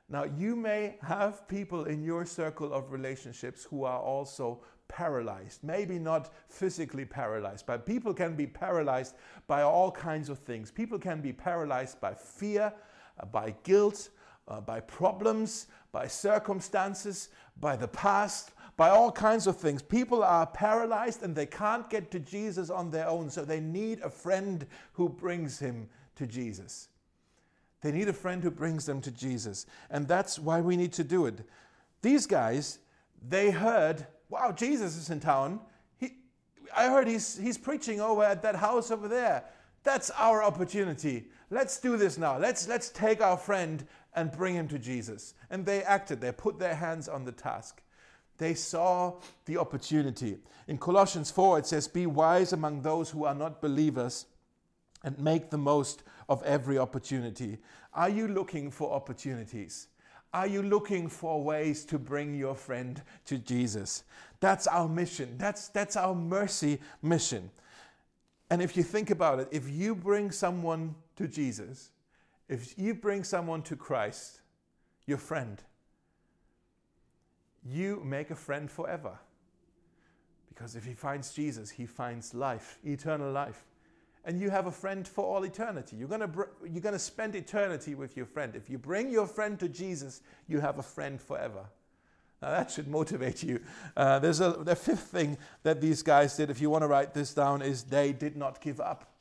Now, 0.10 0.24
you 0.24 0.56
may 0.56 0.96
have 1.02 1.48
people 1.48 1.86
in 1.86 2.04
your 2.04 2.26
circle 2.26 2.74
of 2.74 2.92
relationships 2.92 3.64
who 3.64 3.84
are 3.84 4.00
also 4.00 4.62
paralyzed. 4.88 5.64
Maybe 5.64 6.00
not 6.00 6.34
physically 6.48 7.06
paralyzed, 7.06 7.66
but 7.68 7.86
people 7.86 8.14
can 8.14 8.36
be 8.36 8.48
paralyzed 8.48 9.16
by 9.48 9.62
all 9.62 9.92
kinds 9.92 10.30
of 10.30 10.40
things. 10.40 10.72
People 10.72 10.98
can 10.98 11.22
be 11.22 11.32
paralyzed 11.32 12.02
by 12.02 12.16
fear, 12.16 12.74
uh, 13.20 13.26
by 13.28 13.54
guilt, 13.64 14.10
uh, 14.48 14.60
by 14.60 14.80
problems, 14.80 15.68
by 15.92 16.08
circumstances, 16.08 17.30
by 17.60 17.76
the 17.76 17.88
past, 17.88 18.52
by 18.78 18.90
all 18.90 19.12
kinds 19.12 19.46
of 19.46 19.58
things. 19.58 19.84
People 19.84 20.24
are 20.24 20.48
paralyzed 20.48 21.22
and 21.22 21.36
they 21.36 21.46
can't 21.46 21.88
get 21.90 22.10
to 22.12 22.20
Jesus 22.20 22.72
on 22.72 22.90
their 22.90 23.08
own, 23.08 23.30
so 23.30 23.46
they 23.46 23.60
need 23.60 24.00
a 24.02 24.10
friend 24.10 24.66
who 24.94 25.08
brings 25.08 25.60
him 25.60 25.88
to 26.16 26.26
Jesus. 26.26 26.88
They 27.82 27.92
need 27.92 28.10
a 28.10 28.14
friend 28.14 28.44
who 28.44 28.52
brings 28.52 28.86
them 28.86 29.02
to 29.02 29.12
Jesus. 29.12 29.66
And 29.90 30.08
that's 30.08 30.38
why 30.38 30.62
we 30.62 30.76
need 30.76 30.94
to 30.94 31.04
do 31.04 31.26
it. 31.26 31.42
These 32.02 32.28
guys, 32.28 32.80
they 33.28 33.52
heard, 33.52 34.06
wow, 34.30 34.52
Jesus 34.52 34.98
is 34.98 35.10
in 35.10 35.20
town. 35.20 35.60
He, 35.98 36.14
I 36.76 36.88
heard 36.88 37.08
he's, 37.08 37.38
he's 37.38 37.58
preaching 37.58 38.02
over 38.02 38.24
at 38.24 38.42
that 38.44 38.56
house 38.56 38.92
over 38.92 39.08
there. 39.08 39.46
That's 39.84 40.10
our 40.12 40.44
opportunity. 40.44 41.28
Let's 41.50 41.80
do 41.80 41.98
this 41.98 42.18
now. 42.18 42.38
Let's, 42.38 42.68
let's 42.68 42.90
take 42.90 43.22
our 43.22 43.38
friend 43.38 43.86
and 44.14 44.32
bring 44.32 44.56
him 44.56 44.68
to 44.68 44.80
Jesus. 44.80 45.34
And 45.50 45.66
they 45.66 45.84
acted, 45.84 46.20
they 46.20 46.32
put 46.32 46.60
their 46.60 46.76
hands 46.76 47.08
on 47.08 47.24
the 47.24 47.32
task. 47.32 47.82
They 48.38 48.54
saw 48.54 49.16
the 49.46 49.58
opportunity. 49.58 50.38
In 50.68 50.78
Colossians 50.78 51.32
4, 51.32 51.60
it 51.60 51.66
says, 51.66 51.88
Be 51.88 52.06
wise 52.06 52.54
among 52.54 52.82
those 52.82 53.10
who 53.10 53.26
are 53.26 53.36
not 53.36 53.62
believers 53.62 54.26
and 55.04 55.18
make 55.20 55.50
the 55.50 55.58
most 55.58 56.04
of 56.30 56.44
every 56.44 56.78
opportunity. 56.78 57.58
Are 57.94 58.08
you 58.08 58.28
looking 58.28 58.72
for 58.72 58.94
opportunities? 58.94 59.88
Are 60.32 60.46
you 60.46 60.62
looking 60.62 61.10
for 61.10 61.44
ways 61.44 61.84
to 61.86 61.98
bring 61.98 62.36
your 62.36 62.54
friend 62.54 63.02
to 63.26 63.40
Jesus? 63.40 64.04
That's 64.40 64.68
our 64.68 64.88
mission. 64.88 65.36
That's, 65.40 65.70
that's 65.70 65.98
our 65.98 66.14
mercy 66.14 66.80
mission. 67.02 67.50
And 68.52 68.62
if 68.62 68.78
you 68.78 68.84
think 68.84 69.10
about 69.10 69.40
it, 69.40 69.48
if 69.52 69.68
you 69.68 69.96
bring 69.96 70.30
someone 70.30 70.96
to 71.16 71.28
Jesus, 71.28 71.90
if 72.48 72.78
you 72.78 72.94
bring 72.94 73.24
someone 73.24 73.64
to 73.64 73.76
Christ, 73.76 74.42
your 75.08 75.18
friend, 75.18 75.62
you 77.66 78.02
make 78.06 78.30
a 78.30 78.36
friend 78.36 78.70
forever. 78.70 79.18
Because 80.48 80.76
if 80.76 80.86
he 80.86 80.94
finds 80.94 81.32
Jesus, 81.32 81.72
he 81.72 81.88
finds 81.88 82.36
life, 82.36 82.78
eternal 82.84 83.32
life 83.32 83.66
and 84.26 84.40
you 84.40 84.50
have 84.50 84.68
a 84.68 84.72
friend 84.72 85.08
for 85.08 85.26
all 85.26 85.44
eternity. 85.44 85.96
You're 85.96 86.08
going 86.08 86.22
to 86.22 86.28
br- 86.28 86.44
you're 86.64 86.82
going 86.82 86.94
to 86.94 87.00
spend 87.00 87.36
eternity 87.36 87.96
with 87.96 88.18
your 88.18 88.26
friend. 88.26 88.56
If 88.56 88.70
you 88.70 88.78
bring 88.78 89.10
your 89.10 89.28
friend 89.28 89.60
to 89.60 89.70
Jesus, 89.70 90.22
you 90.48 90.60
have 90.60 90.78
a 90.78 90.84
friend 90.84 91.22
forever. 91.22 91.66
Now 92.42 92.52
that 92.52 92.72
should 92.72 92.88
motivate 92.88 93.44
you. 93.44 93.60
Uh, 93.98 94.20
there's 94.20 94.40
a 94.40 94.52
the 94.52 94.76
fifth 94.76 95.08
thing 95.08 95.38
that 95.64 95.82
these 95.82 96.04
guys 96.04 96.36
did. 96.36 96.50
If 96.50 96.62
you 96.62 96.70
want 96.70 96.84
to 96.84 96.88
write 96.88 97.14
this 97.14 97.34
down, 97.34 97.62
is 97.62 97.84
they 97.84 98.12
did 98.12 98.38
not 98.38 98.62
give 98.62 98.80
up. 98.80 99.12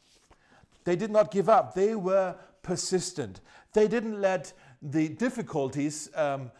They 0.84 0.96
did 0.96 1.10
not 1.10 1.30
give 1.30 1.48
up. 1.48 1.74
They 1.74 1.94
were 1.94 2.36
persistent. 2.62 3.40
They 3.74 3.88
didn't 3.88 4.20
let 4.20 4.52
the 4.80 5.08
difficulties 5.08 6.10
um, 6.14 6.50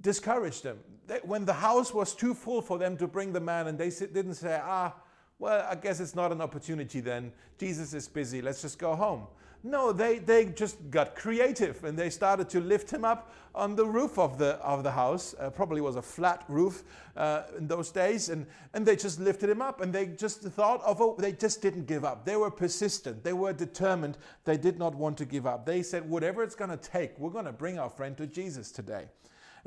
discourage 0.00 0.62
them. 0.62 0.78
They, 1.06 1.18
when 1.22 1.44
the 1.44 1.52
house 1.52 1.92
was 1.92 2.14
too 2.14 2.34
full 2.34 2.62
for 2.62 2.78
them 2.78 2.96
to 2.96 3.06
bring 3.06 3.32
the 3.32 3.40
man, 3.40 3.66
and 3.66 3.78
they 3.78 3.90
didn't 3.90 4.34
say, 4.34 4.60
ah 4.62 4.94
well, 5.40 5.66
I 5.68 5.74
guess 5.74 5.98
it's 5.98 6.14
not 6.14 6.30
an 6.30 6.40
opportunity 6.40 7.00
then. 7.00 7.32
Jesus 7.58 7.92
is 7.94 8.06
busy, 8.06 8.40
let's 8.42 8.62
just 8.62 8.78
go 8.78 8.94
home. 8.94 9.26
No, 9.62 9.92
they, 9.92 10.18
they 10.18 10.46
just 10.46 10.90
got 10.90 11.14
creative 11.14 11.84
and 11.84 11.98
they 11.98 12.08
started 12.08 12.48
to 12.50 12.60
lift 12.60 12.90
him 12.90 13.04
up 13.04 13.34
on 13.54 13.76
the 13.76 13.84
roof 13.84 14.18
of 14.18 14.38
the, 14.38 14.54
of 14.56 14.82
the 14.82 14.90
house. 14.90 15.34
Uh, 15.38 15.50
probably 15.50 15.82
was 15.82 15.96
a 15.96 16.02
flat 16.02 16.44
roof 16.48 16.82
uh, 17.14 17.42
in 17.58 17.66
those 17.66 17.90
days. 17.90 18.30
And, 18.30 18.46
and 18.72 18.86
they 18.86 18.96
just 18.96 19.20
lifted 19.20 19.50
him 19.50 19.60
up 19.60 19.82
and 19.82 19.92
they 19.92 20.06
just 20.06 20.40
thought 20.40 20.82
of, 20.82 21.02
oh, 21.02 21.14
they 21.18 21.32
just 21.32 21.60
didn't 21.60 21.86
give 21.86 22.06
up. 22.06 22.24
They 22.24 22.36
were 22.36 22.50
persistent. 22.50 23.22
They 23.22 23.34
were 23.34 23.52
determined. 23.52 24.16
They 24.44 24.56
did 24.56 24.78
not 24.78 24.94
want 24.94 25.18
to 25.18 25.26
give 25.26 25.46
up. 25.46 25.66
They 25.66 25.82
said, 25.82 26.08
whatever 26.08 26.42
it's 26.42 26.54
going 26.54 26.70
to 26.70 26.78
take, 26.78 27.18
we're 27.18 27.28
going 27.28 27.44
to 27.44 27.52
bring 27.52 27.78
our 27.78 27.90
friend 27.90 28.16
to 28.16 28.26
Jesus 28.26 28.70
today. 28.72 29.08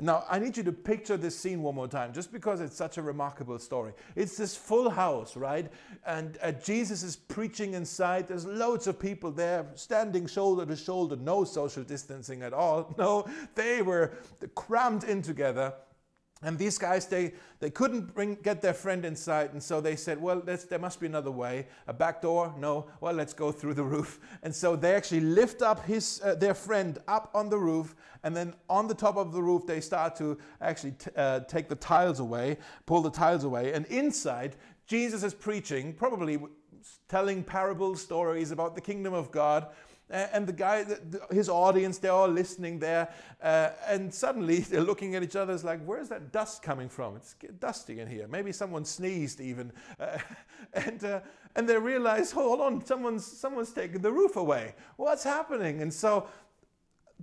Now, 0.00 0.24
I 0.28 0.38
need 0.38 0.56
you 0.56 0.62
to 0.64 0.72
picture 0.72 1.16
this 1.16 1.38
scene 1.38 1.62
one 1.62 1.74
more 1.74 1.86
time, 1.86 2.12
just 2.12 2.32
because 2.32 2.60
it's 2.60 2.76
such 2.76 2.98
a 2.98 3.02
remarkable 3.02 3.58
story. 3.58 3.92
It's 4.16 4.36
this 4.36 4.56
full 4.56 4.90
house, 4.90 5.36
right? 5.36 5.70
And 6.06 6.36
uh, 6.42 6.52
Jesus 6.52 7.02
is 7.02 7.16
preaching 7.16 7.74
inside. 7.74 8.26
There's 8.26 8.46
loads 8.46 8.86
of 8.86 8.98
people 8.98 9.30
there, 9.30 9.66
standing 9.74 10.26
shoulder 10.26 10.66
to 10.66 10.76
shoulder, 10.76 11.16
no 11.16 11.44
social 11.44 11.84
distancing 11.84 12.42
at 12.42 12.52
all. 12.52 12.94
No, 13.04 13.26
they 13.54 13.82
were 13.82 14.12
crammed 14.54 15.04
in 15.04 15.20
together. 15.20 15.74
And 16.44 16.58
these 16.58 16.76
guys, 16.76 17.06
they, 17.06 17.32
they 17.58 17.70
couldn't 17.70 18.14
bring, 18.14 18.34
get 18.36 18.60
their 18.60 18.74
friend 18.74 19.04
inside, 19.04 19.52
and 19.52 19.62
so 19.62 19.80
they 19.80 19.96
said, 19.96 20.20
Well, 20.20 20.42
there 20.42 20.78
must 20.78 21.00
be 21.00 21.06
another 21.06 21.30
way. 21.30 21.66
A 21.86 21.92
back 21.92 22.20
door? 22.20 22.54
No. 22.58 22.86
Well, 23.00 23.14
let's 23.14 23.32
go 23.32 23.50
through 23.50 23.74
the 23.74 23.82
roof. 23.94 24.20
And 24.42 24.54
so 24.54 24.76
they 24.76 24.94
actually 24.94 25.20
lift 25.20 25.62
up 25.62 25.84
his, 25.84 26.20
uh, 26.22 26.34
their 26.34 26.54
friend 26.54 26.98
up 27.08 27.30
on 27.34 27.48
the 27.48 27.58
roof, 27.58 27.96
and 28.22 28.36
then 28.36 28.54
on 28.68 28.86
the 28.86 28.94
top 28.94 29.16
of 29.16 29.32
the 29.32 29.42
roof, 29.42 29.66
they 29.66 29.80
start 29.80 30.16
to 30.16 30.38
actually 30.60 30.92
t- 30.92 31.10
uh, 31.16 31.40
take 31.40 31.68
the 31.68 31.76
tiles 31.76 32.20
away, 32.20 32.58
pull 32.86 33.00
the 33.00 33.10
tiles 33.10 33.44
away. 33.44 33.72
And 33.72 33.86
inside, 33.86 34.56
Jesus 34.86 35.22
is 35.22 35.32
preaching, 35.32 35.94
probably 35.94 36.38
telling 37.08 37.42
parable 37.42 37.96
stories 37.96 38.50
about 38.50 38.74
the 38.74 38.80
kingdom 38.80 39.14
of 39.14 39.30
God 39.30 39.68
and 40.10 40.46
the 40.46 40.52
guy, 40.52 40.84
his 41.30 41.48
audience, 41.48 41.98
they're 41.98 42.12
all 42.12 42.28
listening 42.28 42.78
there. 42.78 43.08
Uh, 43.42 43.70
and 43.88 44.12
suddenly 44.12 44.60
they're 44.60 44.82
looking 44.82 45.14
at 45.14 45.22
each 45.22 45.36
other, 45.36 45.52
it's 45.52 45.64
like, 45.64 45.82
where's 45.84 46.08
that 46.10 46.30
dust 46.30 46.62
coming 46.62 46.88
from? 46.88 47.16
It's 47.16 47.34
dusty 47.58 48.00
in 48.00 48.08
here. 48.08 48.28
Maybe 48.28 48.52
someone 48.52 48.84
sneezed 48.84 49.40
even. 49.40 49.72
Uh, 49.98 50.18
and, 50.74 51.02
uh, 51.04 51.20
and 51.56 51.68
they 51.68 51.78
realize, 51.78 52.30
hold 52.30 52.60
on, 52.60 52.84
someone's, 52.84 53.24
someone's 53.24 53.72
taken 53.72 54.02
the 54.02 54.12
roof 54.12 54.36
away. 54.36 54.74
What's 54.96 55.24
happening? 55.24 55.80
And 55.80 55.92
so 55.92 56.28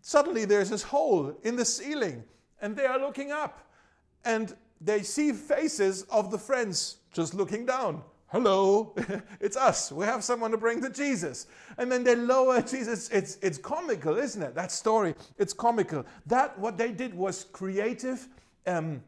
suddenly 0.01 0.45
there's 0.45 0.69
this 0.69 0.83
hole 0.83 1.37
in 1.43 1.55
the 1.55 1.65
ceiling, 1.65 2.23
and 2.61 2.75
they 2.75 2.85
are 2.85 2.99
looking 2.99 3.31
up. 3.31 3.67
And 4.25 4.55
they 4.79 5.03
see 5.03 5.31
faces 5.33 6.03
of 6.03 6.31
the 6.31 6.37
friends 6.37 6.97
just 7.13 7.35
looking 7.35 7.65
down 7.65 8.03
hello, 8.31 8.95
it's 9.39 9.57
us. 9.57 9.91
We 9.91 10.05
have 10.05 10.23
someone 10.23 10.51
to 10.51 10.57
bring 10.57 10.81
to 10.81 10.89
Jesus. 10.89 11.47
And 11.77 11.91
then 11.91 12.03
they 12.03 12.15
lower 12.15 12.61
Jesus. 12.61 13.09
It's, 13.09 13.37
it's 13.41 13.57
comical, 13.57 14.17
isn't 14.17 14.41
it? 14.41 14.55
That 14.55 14.71
story, 14.71 15.15
it's 15.37 15.53
comical. 15.53 16.05
That, 16.25 16.57
what 16.57 16.77
they 16.77 16.91
did 16.91 17.13
was 17.13 17.45
creative. 17.51 18.27
Um, 18.65 19.03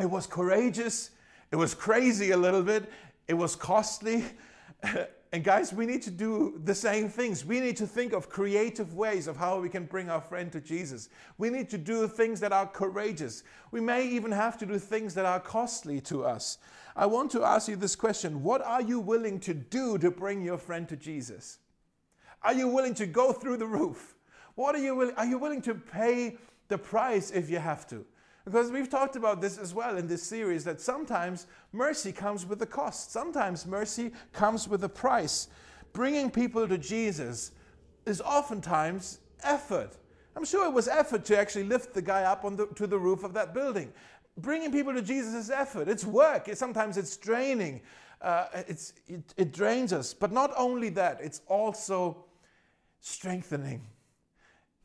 it 0.00 0.08
was 0.08 0.26
courageous. 0.26 1.10
It 1.50 1.56
was 1.56 1.74
crazy 1.74 2.30
a 2.30 2.36
little 2.36 2.62
bit. 2.62 2.90
It 3.28 3.34
was 3.34 3.56
costly. 3.56 4.24
And 5.32 5.44
guys, 5.44 5.72
we 5.72 5.86
need 5.86 6.02
to 6.02 6.10
do 6.10 6.60
the 6.64 6.74
same 6.74 7.08
things. 7.08 7.44
We 7.44 7.60
need 7.60 7.76
to 7.76 7.86
think 7.86 8.12
of 8.12 8.28
creative 8.28 8.94
ways 8.94 9.28
of 9.28 9.36
how 9.36 9.60
we 9.60 9.68
can 9.68 9.84
bring 9.84 10.10
our 10.10 10.20
friend 10.20 10.50
to 10.50 10.60
Jesus. 10.60 11.08
We 11.38 11.50
need 11.50 11.70
to 11.70 11.78
do 11.78 12.08
things 12.08 12.40
that 12.40 12.52
are 12.52 12.66
courageous. 12.66 13.44
We 13.70 13.80
may 13.80 14.08
even 14.08 14.32
have 14.32 14.58
to 14.58 14.66
do 14.66 14.76
things 14.76 15.14
that 15.14 15.26
are 15.26 15.38
costly 15.38 16.00
to 16.02 16.24
us. 16.24 16.58
I 16.96 17.06
want 17.06 17.30
to 17.32 17.44
ask 17.44 17.68
you 17.68 17.76
this 17.76 17.96
question 17.96 18.42
What 18.42 18.62
are 18.62 18.82
you 18.82 19.00
willing 19.00 19.40
to 19.40 19.54
do 19.54 19.98
to 19.98 20.10
bring 20.10 20.42
your 20.42 20.58
friend 20.58 20.88
to 20.88 20.96
Jesus? 20.96 21.58
Are 22.42 22.54
you 22.54 22.68
willing 22.68 22.94
to 22.94 23.06
go 23.06 23.32
through 23.32 23.58
the 23.58 23.66
roof? 23.66 24.14
What 24.54 24.74
are 24.74 24.78
you 24.78 24.94
willing? 24.94 25.14
Are 25.16 25.26
you 25.26 25.38
willing 25.38 25.62
to 25.62 25.74
pay 25.74 26.36
the 26.68 26.78
price 26.78 27.30
if 27.30 27.50
you 27.50 27.58
have 27.58 27.86
to? 27.88 28.04
Because 28.44 28.70
we've 28.70 28.88
talked 28.88 29.16
about 29.16 29.40
this 29.40 29.58
as 29.58 29.74
well 29.74 29.98
in 29.98 30.08
this 30.08 30.22
series 30.22 30.64
that 30.64 30.80
sometimes 30.80 31.46
mercy 31.72 32.10
comes 32.10 32.46
with 32.46 32.60
a 32.62 32.66
cost. 32.66 33.12
Sometimes 33.12 33.66
mercy 33.66 34.12
comes 34.32 34.66
with 34.66 34.82
a 34.84 34.88
price. 34.88 35.48
Bringing 35.92 36.30
people 36.30 36.66
to 36.66 36.78
Jesus 36.78 37.52
is 38.06 38.20
oftentimes 38.20 39.20
effort. 39.42 39.96
I'm 40.36 40.44
sure 40.44 40.66
it 40.66 40.72
was 40.72 40.88
effort 40.88 41.24
to 41.26 41.38
actually 41.38 41.64
lift 41.64 41.92
the 41.92 42.02
guy 42.02 42.22
up 42.22 42.44
on 42.44 42.56
the, 42.56 42.66
to 42.76 42.86
the 42.86 42.98
roof 42.98 43.24
of 43.24 43.34
that 43.34 43.52
building. 43.52 43.92
Bringing 44.40 44.72
people 44.72 44.94
to 44.94 45.02
Jesus 45.02 45.34
is 45.34 45.50
effort. 45.50 45.88
It's 45.88 46.04
work. 46.04 46.48
Sometimes 46.54 46.96
it's 46.96 47.16
draining. 47.16 47.82
Uh, 48.20 48.46
it's, 48.68 48.92
it, 49.06 49.34
it 49.36 49.52
drains 49.52 49.92
us. 49.92 50.14
But 50.14 50.32
not 50.32 50.52
only 50.56 50.90
that, 50.90 51.20
it's 51.20 51.40
also 51.46 52.24
strengthening. 53.00 53.86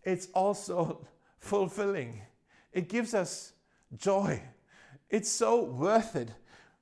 It's 0.03 0.27
also 0.33 1.05
fulfilling. 1.39 2.21
It 2.71 2.89
gives 2.89 3.13
us 3.13 3.53
joy. 3.97 4.41
It's 5.09 5.29
so 5.29 5.63
worth 5.63 6.15
it. 6.15 6.29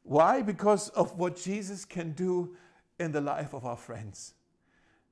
Why? 0.03 0.41
Because 0.41 0.89
of 0.89 1.17
what 1.17 1.35
Jesus 1.35 1.85
can 1.85 2.11
do 2.13 2.55
in 2.99 3.11
the 3.11 3.21
life 3.21 3.53
of 3.53 3.65
our 3.65 3.77
friends. 3.77 4.33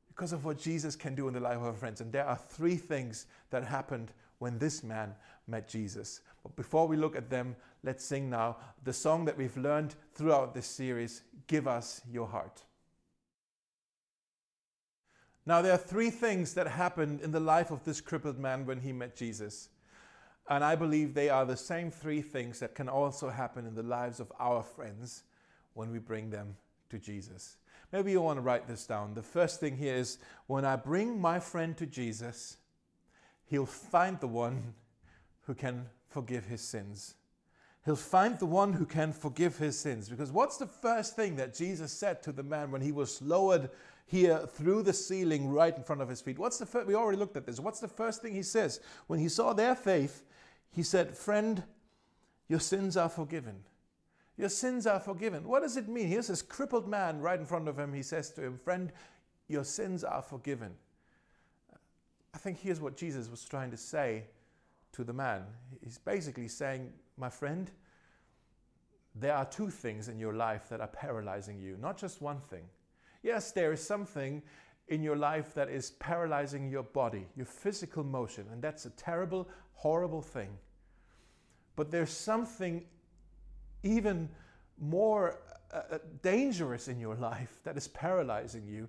Because 0.08 0.34
of 0.34 0.46
what 0.46 0.58
Jesus 0.58 0.96
can 0.96 1.16
do 1.16 1.28
in 1.28 1.34
the 1.34 1.40
life 1.40 1.58
of 1.58 1.64
our 1.64 1.74
friends. 1.74 2.02
And 2.02 2.12
there 2.12 2.26
are 2.26 2.38
three 2.38 2.76
things 2.76 3.26
that 3.50 3.64
happened 3.64 4.12
when 4.40 4.58
this 4.58 4.84
man 4.84 5.16
met 5.48 5.68
Jesus. 5.68 6.22
But 6.44 6.56
before 6.56 6.88
we 6.88 6.98
look 6.98 7.16
at 7.16 7.30
them, 7.30 7.56
let's 7.84 8.04
sing 8.04 8.30
now 8.30 8.58
the 8.84 8.94
song 8.94 9.26
that 9.26 9.38
we've 9.38 9.58
learned 9.58 9.96
throughout 10.14 10.54
this 10.54 10.68
series 10.68 11.24
Give 11.48 11.68
Us 11.68 12.02
Your 12.12 12.28
Heart. 12.28 12.64
Now, 15.46 15.62
there 15.62 15.74
are 15.74 15.78
three 15.78 16.12
things 16.12 16.54
that 16.54 16.68
happened 16.68 17.22
in 17.22 17.32
the 17.32 17.40
life 17.40 17.72
of 17.72 17.84
this 17.84 18.00
crippled 18.00 18.38
man 18.38 18.66
when 18.66 18.80
he 18.80 18.94
met 18.94 19.16
Jesus. 19.16 19.70
And 20.50 20.64
I 20.64 20.76
believe 20.76 21.14
they 21.14 21.30
are 21.30 21.46
the 21.46 21.58
same 21.58 21.90
three 21.90 22.22
things 22.22 22.60
that 22.60 22.76
can 22.76 22.90
also 22.90 23.30
happen 23.30 23.66
in 23.66 23.74
the 23.74 23.84
lives 23.84 24.20
of 24.20 24.32
our 24.40 24.64
friends 24.64 25.24
when 25.74 25.92
we 25.92 26.00
bring 26.00 26.30
them 26.30 26.56
to 26.90 27.00
Jesus. 27.00 27.58
Maybe 27.92 28.12
you 28.12 28.22
want 28.22 28.38
to 28.38 28.42
write 28.42 28.68
this 28.68 28.86
down. 28.86 29.14
The 29.14 29.24
first 29.24 29.60
thing 29.60 29.78
here 29.78 29.96
is 29.96 30.18
when 30.48 30.64
I 30.64 30.76
bring 30.76 31.20
my 31.20 31.40
friend 31.40 31.76
to 31.78 31.86
Jesus, 31.86 32.58
he'll 33.46 33.66
find 33.66 34.20
the 34.20 34.28
one 34.28 34.74
who 35.42 35.54
can 35.54 35.88
forgive 36.12 36.46
his 36.46 36.62
sins. 36.62 37.16
He'll 37.84 37.96
find 37.96 38.38
the 38.38 38.46
one 38.46 38.74
who 38.74 38.86
can 38.86 39.12
forgive 39.12 39.58
his 39.58 39.80
sins. 39.80 40.08
Because 40.08 40.32
what's 40.32 40.58
the 40.58 40.68
first 40.68 41.16
thing 41.16 41.36
that 41.38 41.56
Jesus 41.56 41.92
said 41.92 42.22
to 42.24 42.32
the 42.32 42.44
man 42.44 42.70
when 42.70 42.82
he 42.82 42.92
was 42.92 43.22
lowered 43.22 43.72
here 44.06 44.40
through 44.40 44.84
the 44.84 44.94
ceiling 44.94 45.50
right 45.50 45.76
in 45.76 45.84
front 45.84 46.02
of 46.02 46.10
his 46.10 46.22
feet? 46.22 46.38
What's 46.38 46.60
the 46.60 46.86
we 46.86 46.94
already 46.94 47.18
looked 47.18 47.38
at 47.38 47.48
this. 47.48 47.60
What's 47.60 47.80
the 47.80 47.88
first 47.88 48.22
thing 48.22 48.36
he 48.36 48.44
says? 48.44 48.82
When 49.08 49.20
he 49.20 49.30
saw 49.30 49.54
their 49.54 49.74
faith, 49.74 50.24
he 50.72 50.84
said, 50.84 51.18
Friend, 51.18 51.64
your 52.48 52.60
sins 52.60 52.98
are 52.98 53.10
forgiven. 53.10 53.64
Your 54.38 54.50
sins 54.50 54.86
are 54.86 55.00
forgiven. 55.00 55.48
What 55.48 55.64
does 55.64 55.78
it 55.78 55.88
mean? 55.88 56.08
Here's 56.08 56.28
this 56.28 56.42
crippled 56.42 56.88
man 56.88 57.20
right 57.20 57.40
in 57.40 57.46
front 57.46 57.68
of 57.68 57.80
him. 57.80 57.94
He 57.94 58.04
says 58.04 58.30
to 58.32 58.44
him, 58.44 58.60
Friend, 58.64 58.92
your 59.48 59.64
sins 59.64 60.04
are 60.04 60.22
forgiven. 60.22 60.74
I 62.34 62.38
think 62.38 62.60
here's 62.60 62.80
what 62.80 62.96
Jesus 62.96 63.30
was 63.30 63.44
trying 63.44 63.72
to 63.72 63.78
say 63.78 64.26
to 64.94 65.04
the 65.04 65.14
man. 65.14 65.44
He's 65.84 65.98
basically 65.98 66.48
saying, 66.48 66.92
My 67.18 67.30
friend, 67.30 67.70
there 69.16 69.36
are 69.36 69.46
two 69.46 69.70
things 69.70 70.08
in 70.08 70.20
your 70.20 70.34
life 70.34 70.70
that 70.70 70.82
are 70.82 70.88
paralyzing 70.88 71.60
you, 71.60 71.78
not 71.80 71.98
just 71.98 72.22
one 72.22 72.40
thing. 72.40 72.64
Yes, 73.24 73.52
there 73.52 73.72
is 73.72 73.86
something 73.86 74.42
in 74.88 75.04
your 75.04 75.16
life 75.16 75.54
that 75.54 75.70
is 75.70 75.92
paralyzing 75.92 76.70
your 76.70 76.84
body, 76.84 77.26
your 77.36 77.46
physical 77.46 78.04
motion, 78.04 78.46
and 78.52 78.62
that's 78.62 78.86
a 78.86 78.90
terrible, 78.92 79.48
horrible 79.74 80.22
thing. 80.22 80.50
But 81.76 81.92
there's 81.92 82.12
something 82.12 82.84
even 83.84 84.30
more 84.80 85.40
uh, 85.74 85.82
uh, 85.92 85.98
dangerous 86.22 86.88
in 86.88 87.00
your 87.00 87.16
life 87.32 87.60
that 87.64 87.78
is 87.78 87.88
paralyzing 87.90 88.68
you, 88.68 88.88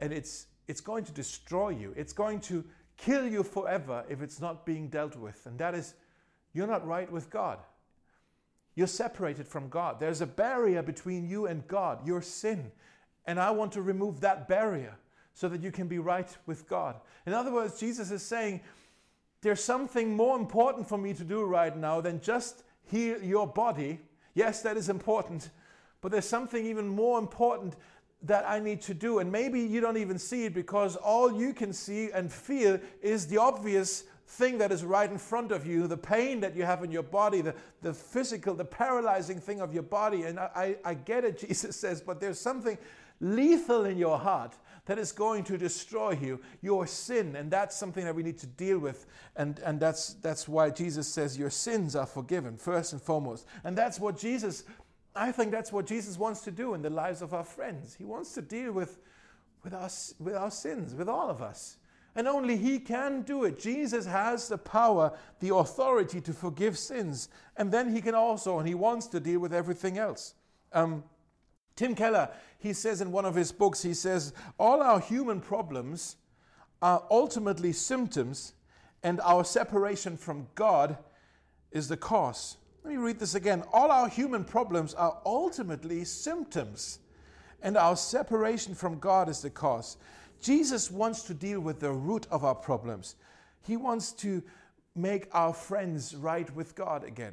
and 0.00 0.12
it's, 0.12 0.46
it's 0.68 0.80
going 0.80 1.04
to 1.04 1.12
destroy 1.12 1.70
you. 1.70 1.92
It's 1.96 2.12
going 2.12 2.40
to 2.40 2.64
kill 2.96 3.26
you 3.26 3.42
forever 3.42 4.04
if 4.08 4.22
it's 4.22 4.40
not 4.40 4.64
being 4.64 4.88
dealt 4.88 5.16
with, 5.16 5.46
and 5.46 5.58
that 5.58 5.74
is 5.74 5.94
you're 6.52 6.66
not 6.66 6.86
right 6.86 7.10
with 7.10 7.30
God. 7.30 7.58
You're 8.76 8.86
separated 8.86 9.46
from 9.46 9.68
God. 9.68 10.00
There's 10.00 10.20
a 10.20 10.26
barrier 10.26 10.82
between 10.82 11.28
you 11.28 11.46
and 11.46 11.66
God, 11.68 12.06
your 12.06 12.22
sin. 12.22 12.72
And 13.26 13.38
I 13.38 13.50
want 13.50 13.72
to 13.72 13.82
remove 13.82 14.20
that 14.20 14.48
barrier 14.48 14.96
so 15.32 15.48
that 15.48 15.62
you 15.62 15.70
can 15.70 15.88
be 15.88 15.98
right 15.98 16.28
with 16.46 16.68
God. 16.68 16.96
In 17.26 17.32
other 17.32 17.52
words, 17.52 17.78
Jesus 17.78 18.10
is 18.10 18.22
saying, 18.22 18.60
there's 19.42 19.62
something 19.62 20.16
more 20.16 20.36
important 20.36 20.88
for 20.88 20.98
me 20.98 21.12
to 21.14 21.24
do 21.24 21.44
right 21.44 21.76
now 21.76 22.00
than 22.00 22.20
just 22.20 22.64
heal 22.84 23.22
your 23.22 23.46
body. 23.46 24.00
Yes, 24.34 24.62
that 24.62 24.76
is 24.76 24.88
important, 24.88 25.50
but 26.00 26.10
there's 26.10 26.28
something 26.28 26.64
even 26.64 26.88
more 26.88 27.18
important 27.18 27.76
that 28.24 28.48
I 28.48 28.58
need 28.58 28.80
to 28.82 28.94
do. 28.94 29.18
And 29.18 29.30
maybe 29.30 29.60
you 29.60 29.80
don't 29.80 29.96
even 29.96 30.18
see 30.18 30.44
it 30.44 30.54
because 30.54 30.96
all 30.96 31.32
you 31.32 31.52
can 31.52 31.72
see 31.72 32.10
and 32.10 32.32
feel 32.32 32.78
is 33.02 33.26
the 33.26 33.38
obvious 33.38 34.04
thing 34.26 34.58
that 34.58 34.72
is 34.72 34.84
right 34.84 35.10
in 35.10 35.18
front 35.18 35.52
of 35.52 35.66
you, 35.66 35.86
the 35.86 35.96
pain 35.96 36.40
that 36.40 36.56
you 36.56 36.64
have 36.64 36.82
in 36.82 36.90
your 36.90 37.02
body, 37.02 37.40
the, 37.40 37.54
the 37.82 37.92
physical, 37.92 38.54
the 38.54 38.64
paralyzing 38.64 39.38
thing 39.38 39.60
of 39.60 39.72
your 39.72 39.82
body. 39.82 40.22
And 40.24 40.38
I, 40.38 40.76
I, 40.84 40.94
get 40.94 41.24
it, 41.24 41.38
Jesus 41.48 41.76
says, 41.76 42.00
but 42.00 42.20
there's 42.20 42.40
something 42.40 42.78
lethal 43.20 43.84
in 43.84 43.98
your 43.98 44.18
heart 44.18 44.56
that 44.86 44.98
is 44.98 45.12
going 45.12 45.44
to 45.44 45.56
destroy 45.56 46.10
you, 46.20 46.40
your 46.60 46.86
sin. 46.86 47.36
And 47.36 47.50
that's 47.50 47.76
something 47.76 48.04
that 48.04 48.14
we 48.14 48.22
need 48.22 48.38
to 48.38 48.46
deal 48.46 48.78
with. 48.78 49.06
And, 49.36 49.58
and 49.60 49.80
that's, 49.80 50.14
that's 50.14 50.46
why 50.46 50.70
Jesus 50.70 51.08
says 51.08 51.38
your 51.38 51.50
sins 51.50 51.96
are 51.96 52.06
forgiven, 52.06 52.56
first 52.56 52.92
and 52.92 53.00
foremost. 53.00 53.46
And 53.64 53.76
that's 53.76 53.98
what 53.98 54.18
Jesus, 54.18 54.64
I 55.16 55.32
think 55.32 55.52
that's 55.52 55.72
what 55.72 55.86
Jesus 55.86 56.18
wants 56.18 56.40
to 56.42 56.50
do 56.50 56.74
in 56.74 56.82
the 56.82 56.90
lives 56.90 57.22
of 57.22 57.34
our 57.34 57.44
friends. 57.44 57.94
He 57.94 58.04
wants 58.04 58.32
to 58.34 58.42
deal 58.42 58.72
with, 58.72 58.98
with, 59.62 59.74
our, 59.74 59.88
with 60.18 60.34
our 60.34 60.50
sins, 60.50 60.94
with 60.94 61.08
all 61.08 61.30
of 61.30 61.40
us. 61.40 61.76
And 62.16 62.28
only 62.28 62.56
He 62.56 62.78
can 62.78 63.22
do 63.22 63.44
it. 63.44 63.58
Jesus 63.58 64.06
has 64.06 64.48
the 64.48 64.58
power, 64.58 65.16
the 65.40 65.54
authority 65.54 66.20
to 66.20 66.32
forgive 66.32 66.78
sins. 66.78 67.28
And 67.56 67.72
then 67.72 67.94
He 67.94 68.00
can 68.00 68.14
also, 68.14 68.58
and 68.58 68.68
He 68.68 68.74
wants 68.74 69.06
to 69.08 69.20
deal 69.20 69.40
with 69.40 69.52
everything 69.52 69.98
else. 69.98 70.34
Um, 70.72 71.04
Tim 71.76 71.94
Keller, 71.94 72.30
he 72.58 72.72
says 72.72 73.00
in 73.00 73.10
one 73.10 73.24
of 73.24 73.34
his 73.34 73.50
books, 73.50 73.82
he 73.82 73.94
says, 73.94 74.32
all 74.58 74.82
our 74.82 75.00
human 75.00 75.40
problems 75.40 76.16
are 76.80 77.02
ultimately 77.10 77.72
symptoms, 77.72 78.54
and 79.02 79.20
our 79.22 79.44
separation 79.44 80.16
from 80.16 80.46
God 80.54 80.98
is 81.72 81.88
the 81.88 81.96
cause. 81.96 82.58
Let 82.84 82.90
me 82.90 82.96
read 82.98 83.18
this 83.18 83.34
again. 83.34 83.64
All 83.72 83.90
our 83.90 84.10
human 84.10 84.44
problems 84.44 84.92
are 84.92 85.16
ultimately 85.24 86.04
symptoms, 86.04 86.98
and 87.62 87.78
our 87.78 87.96
separation 87.96 88.74
from 88.74 88.98
God 88.98 89.30
is 89.30 89.40
the 89.40 89.48
cause. 89.48 89.96
Jesus 90.42 90.90
wants 90.90 91.22
to 91.22 91.32
deal 91.32 91.60
with 91.60 91.80
the 91.80 91.90
root 91.90 92.26
of 92.30 92.44
our 92.44 92.54
problems. 92.54 93.16
He 93.62 93.78
wants 93.78 94.12
to 94.12 94.42
make 94.94 95.28
our 95.32 95.54
friends 95.54 96.14
right 96.14 96.54
with 96.54 96.74
God 96.74 97.04
again. 97.04 97.32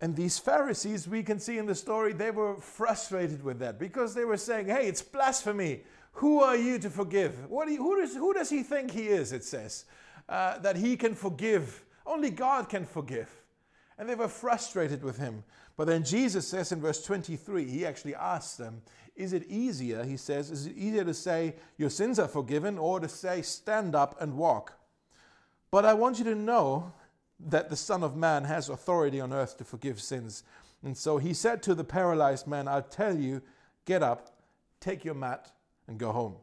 And 0.00 0.14
these 0.14 0.38
Pharisees, 0.38 1.08
we 1.08 1.24
can 1.24 1.40
see 1.40 1.58
in 1.58 1.66
the 1.66 1.74
story, 1.74 2.12
they 2.12 2.30
were 2.30 2.60
frustrated 2.60 3.42
with 3.42 3.58
that 3.58 3.80
because 3.80 4.14
they 4.14 4.24
were 4.24 4.36
saying, 4.36 4.68
hey, 4.68 4.86
it's 4.86 5.02
blasphemy. 5.02 5.80
Who 6.12 6.40
are 6.40 6.56
you 6.56 6.78
to 6.78 6.90
forgive? 6.90 7.50
What 7.50 7.68
you, 7.68 7.78
who, 7.78 8.00
does, 8.00 8.14
who 8.14 8.32
does 8.32 8.50
he 8.50 8.62
think 8.62 8.92
he 8.92 9.08
is, 9.08 9.32
it 9.32 9.42
says? 9.42 9.84
Uh, 10.28 10.58
that 10.58 10.76
he 10.76 10.96
can 10.96 11.16
forgive. 11.16 11.84
Only 12.06 12.30
God 12.30 12.68
can 12.68 12.84
forgive. 12.84 13.41
And 13.98 14.08
they 14.08 14.14
were 14.14 14.28
frustrated 14.28 15.02
with 15.02 15.18
him. 15.18 15.44
But 15.76 15.86
then 15.86 16.04
Jesus 16.04 16.48
says 16.48 16.72
in 16.72 16.80
verse 16.80 17.02
23, 17.04 17.68
he 17.68 17.86
actually 17.86 18.14
asks 18.14 18.56
them, 18.56 18.82
Is 19.16 19.32
it 19.32 19.46
easier, 19.48 20.04
he 20.04 20.16
says, 20.16 20.50
is 20.50 20.66
it 20.66 20.76
easier 20.76 21.04
to 21.04 21.14
say, 21.14 21.54
Your 21.76 21.90
sins 21.90 22.18
are 22.18 22.28
forgiven, 22.28 22.78
or 22.78 23.00
to 23.00 23.08
say, 23.08 23.42
Stand 23.42 23.94
up 23.94 24.20
and 24.20 24.36
walk? 24.36 24.74
But 25.70 25.84
I 25.84 25.94
want 25.94 26.18
you 26.18 26.24
to 26.24 26.34
know 26.34 26.92
that 27.40 27.70
the 27.70 27.76
Son 27.76 28.02
of 28.02 28.16
Man 28.16 28.44
has 28.44 28.68
authority 28.68 29.20
on 29.20 29.32
earth 29.32 29.56
to 29.58 29.64
forgive 29.64 30.00
sins. 30.00 30.44
And 30.84 30.96
so 30.96 31.18
he 31.18 31.32
said 31.34 31.62
to 31.64 31.74
the 31.74 31.84
paralyzed 31.84 32.46
man, 32.46 32.68
I'll 32.68 32.82
tell 32.82 33.16
you, 33.16 33.42
get 33.84 34.02
up, 34.02 34.36
take 34.80 35.04
your 35.04 35.14
mat, 35.14 35.50
and 35.86 35.98
go 35.98 36.12
home. 36.12 36.36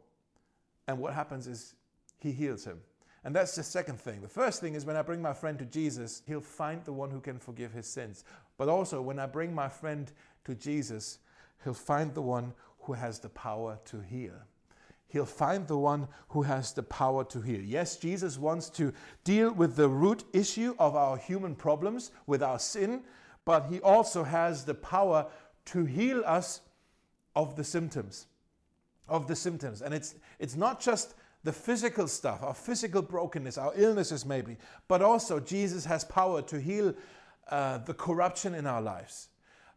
And 0.88 0.98
what 1.00 1.14
happens 1.14 1.48
is 1.48 1.76
he 2.18 2.32
heals 2.32 2.66
him. 2.66 2.80
And 3.24 3.36
that's 3.36 3.56
the 3.56 3.64
second 3.64 4.00
thing. 4.00 4.22
The 4.22 4.28
first 4.28 4.62
thing 4.62 4.76
is 4.76 4.86
when 4.86 4.96
I 4.96 5.02
bring 5.02 5.22
my 5.22 5.34
friend 5.34 5.60
to 5.60 5.66
Jesus, 5.66 6.22
he'll 6.26 6.40
find 6.40 6.84
the 6.86 6.94
one 6.94 7.12
who 7.12 7.20
can 7.20 7.38
forgive 7.38 7.74
his 7.74 7.88
sins. 7.88 8.24
But 8.58 8.70
also, 8.70 9.02
when 9.02 9.20
I 9.20 9.26
bring 9.26 9.54
my 9.54 9.68
friend 9.68 10.12
to 10.46 10.56
Jesus, 10.56 11.20
he'll 11.64 11.74
find 11.74 12.14
the 12.14 12.22
one 12.22 12.54
who 12.82 12.94
has 12.94 13.20
the 13.20 13.30
power 13.30 13.78
to 13.86 14.00
heal. 14.00 14.34
He'll 15.10 15.26
find 15.26 15.68
the 15.68 15.78
one 15.78 16.08
who 16.30 16.44
has 16.44 16.72
the 16.72 16.84
power 16.84 17.24
to 17.26 17.42
heal. 17.42 17.62
Yes, 17.62 17.98
Jesus 17.98 18.38
wants 18.38 18.70
to 18.72 18.94
deal 19.24 19.52
with 19.52 19.76
the 19.76 19.90
root 19.90 20.24
issue 20.34 20.76
of 20.78 20.96
our 20.96 21.18
human 21.18 21.56
problems, 21.56 22.12
with 22.28 22.44
our 22.44 22.60
sin, 22.60 23.02
but 23.44 23.66
he 23.66 23.82
also 23.82 24.24
has 24.24 24.66
the 24.66 24.76
power 24.76 25.26
to 25.66 25.86
heal 25.86 26.24
us 26.26 26.62
of 27.36 27.56
the 27.56 27.64
symptoms. 27.64 28.28
Of 29.08 29.28
the 29.28 29.36
symptoms. 29.36 29.82
And 29.82 29.94
it's, 29.94 30.14
it's 30.38 30.56
not 30.56 30.80
just 30.80 31.16
the 31.44 31.54
physical 31.54 32.08
stuff, 32.08 32.44
our 32.44 32.54
physical 32.54 33.02
brokenness, 33.02 33.58
our 33.58 33.74
illnesses 33.76 34.26
maybe, 34.26 34.58
but 34.88 35.02
also 35.02 35.40
Jesus 35.40 35.86
has 35.86 36.04
power 36.04 36.42
to 36.44 36.60
heal 36.60 36.94
uh, 37.50 37.78
the 37.80 37.94
corruption 37.94 38.56
in 38.56 38.68
our 38.68 38.82
lives. 38.82 39.30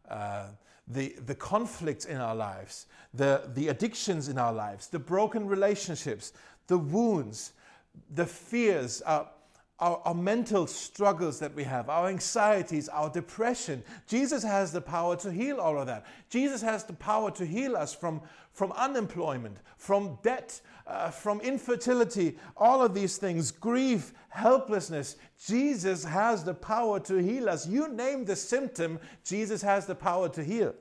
Uh, 0.09 0.47
the, 0.87 1.15
the 1.25 1.35
conflicts 1.35 2.05
in 2.05 2.17
our 2.17 2.35
lives, 2.35 2.87
the, 3.13 3.49
the 3.53 3.69
addictions 3.69 4.27
in 4.27 4.37
our 4.37 4.53
lives, 4.53 4.87
the 4.87 4.99
broken 4.99 5.47
relationships, 5.47 6.33
the 6.67 6.77
wounds, 6.77 7.53
the 8.13 8.25
fears, 8.25 9.01
our, 9.03 9.29
our, 9.79 10.01
our, 10.05 10.13
mental 10.13 10.67
struggles 10.67 11.39
that 11.39 11.53
we 11.53 11.63
have, 11.63 11.89
our 11.89 12.09
anxieties, 12.09 12.89
our 12.89 13.09
depression. 13.09 13.83
Jesus 14.07 14.43
has 14.43 14.71
the 14.71 14.81
power 14.81 15.15
to 15.17 15.31
heal 15.31 15.59
all 15.59 15.79
of 15.79 15.87
that. 15.87 16.05
Jesus 16.29 16.61
has 16.61 16.83
the 16.83 16.93
power 16.93 17.31
to 17.31 17.45
heal 17.45 17.75
us 17.75 17.93
from, 17.93 18.21
from 18.51 18.71
unemployment, 18.73 19.57
from 19.77 20.17
debt, 20.21 20.59
uh, 20.85 21.09
from 21.09 21.39
infertility, 21.41 22.37
all 22.57 22.81
of 22.81 22.93
these 22.93 23.17
things, 23.17 23.51
grief, 23.51 24.13
helplessness. 24.29 25.15
Jesus 25.45 26.03
has 26.03 26.43
the 26.43 26.53
power 26.53 26.99
to 27.01 27.17
heal 27.17 27.49
us. 27.49 27.67
You 27.67 27.87
name 27.87 28.25
the 28.25 28.35
symptom, 28.35 28.99
Jesus 29.23 29.61
has 29.61 29.85
the 29.85 29.95
power 29.95 30.29
to 30.29 30.43
heal. 30.43 30.73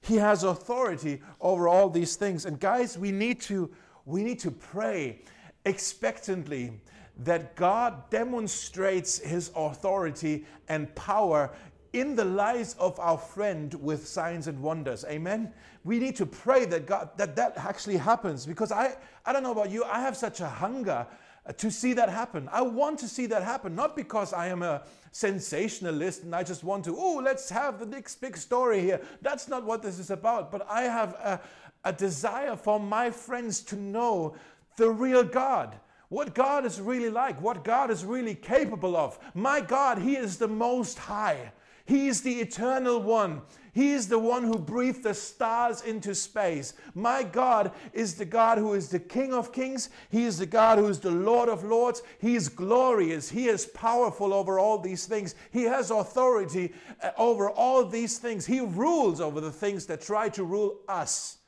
He 0.00 0.16
has 0.16 0.42
authority 0.42 1.22
over 1.40 1.68
all 1.68 1.88
these 1.88 2.16
things. 2.16 2.44
And 2.44 2.60
guys, 2.60 2.98
we 2.98 3.10
need 3.10 3.40
to 3.42 3.70
we 4.06 4.22
need 4.22 4.38
to 4.40 4.50
pray 4.50 5.22
expectantly 5.64 6.72
that 7.18 7.56
God 7.56 8.10
demonstrates 8.10 9.18
his 9.18 9.50
authority 9.56 10.44
and 10.68 10.94
power 10.94 11.50
in 11.94 12.16
the 12.16 12.24
lives 12.24 12.74
of 12.78 12.98
our 12.98 13.16
friend 13.16 13.72
with 13.74 14.06
signs 14.06 14.48
and 14.48 14.60
wonders. 14.60 15.04
Amen. 15.08 15.52
We 15.84 15.98
need 15.98 16.16
to 16.16 16.26
pray 16.26 16.64
that 16.66 16.86
God 16.86 17.10
that 17.16 17.36
that 17.36 17.56
actually 17.56 17.96
happens 17.96 18.44
because 18.46 18.72
I 18.72 18.96
I 19.24 19.32
don't 19.32 19.42
know 19.42 19.52
about 19.52 19.70
you, 19.70 19.84
I 19.84 20.00
have 20.00 20.16
such 20.16 20.40
a 20.40 20.48
hunger 20.48 21.06
uh, 21.46 21.52
to 21.52 21.70
see 21.70 21.92
that 21.92 22.08
happen. 22.08 22.48
I 22.52 22.62
want 22.62 22.98
to 23.00 23.08
see 23.08 23.26
that 23.26 23.42
happen, 23.42 23.74
not 23.74 23.94
because 23.94 24.32
I 24.32 24.48
am 24.48 24.62
a 24.62 24.82
sensationalist 25.12 26.24
and 26.24 26.34
I 26.34 26.42
just 26.42 26.64
want 26.64 26.84
to, 26.86 26.96
oh, 26.98 27.20
let's 27.22 27.48
have 27.50 27.78
the 27.78 27.86
next 27.86 28.20
big 28.20 28.36
story 28.36 28.80
here. 28.80 29.00
That's 29.22 29.46
not 29.46 29.64
what 29.64 29.82
this 29.82 29.98
is 29.98 30.10
about. 30.10 30.50
But 30.50 30.66
I 30.68 30.82
have 30.82 31.12
a, 31.14 31.40
a 31.84 31.92
desire 31.92 32.56
for 32.56 32.80
my 32.80 33.10
friends 33.10 33.60
to 33.62 33.76
know 33.76 34.34
the 34.76 34.90
real 34.90 35.22
God 35.22 35.76
what 36.14 36.32
God 36.32 36.64
is 36.64 36.80
really 36.80 37.10
like, 37.10 37.40
what 37.42 37.64
God 37.64 37.90
is 37.90 38.04
really 38.04 38.36
capable 38.36 38.96
of. 38.96 39.18
My 39.34 39.60
God, 39.60 39.98
He 39.98 40.16
is 40.16 40.36
the 40.36 40.46
Most 40.46 40.96
High. 40.96 41.50
He 41.84 42.08
is 42.08 42.22
the 42.22 42.40
Eternal 42.40 43.00
One. 43.02 43.42
He 43.74 43.90
is 43.90 44.06
the 44.06 44.20
one 44.20 44.44
who 44.44 44.56
breathed 44.56 45.02
the 45.02 45.14
stars 45.14 45.82
into 45.82 46.14
space. 46.14 46.74
My 46.94 47.24
God 47.24 47.72
is 47.92 48.14
the 48.14 48.24
God 48.24 48.56
who 48.56 48.72
is 48.74 48.88
the 48.88 49.00
King 49.00 49.34
of 49.34 49.52
Kings. 49.52 49.90
He 50.10 50.24
is 50.24 50.38
the 50.38 50.46
God 50.46 50.78
who 50.78 50.86
is 50.86 51.00
the 51.00 51.10
Lord 51.10 51.48
of 51.48 51.64
Lords. 51.64 52.02
He 52.20 52.36
is 52.36 52.48
glorious. 52.48 53.28
He 53.28 53.48
is 53.48 53.66
powerful 53.66 54.32
over 54.32 54.60
all 54.60 54.78
these 54.78 55.06
things. 55.06 55.34
He 55.50 55.64
has 55.64 55.90
authority 55.90 56.72
uh, 57.02 57.10
over 57.18 57.50
all 57.50 57.84
these 57.84 58.18
things. 58.18 58.46
He 58.46 58.60
rules 58.60 59.20
over 59.20 59.40
the 59.40 59.50
things 59.50 59.86
that 59.86 60.00
try 60.00 60.28
to 60.30 60.44
rule 60.44 60.78
us. 60.88 61.38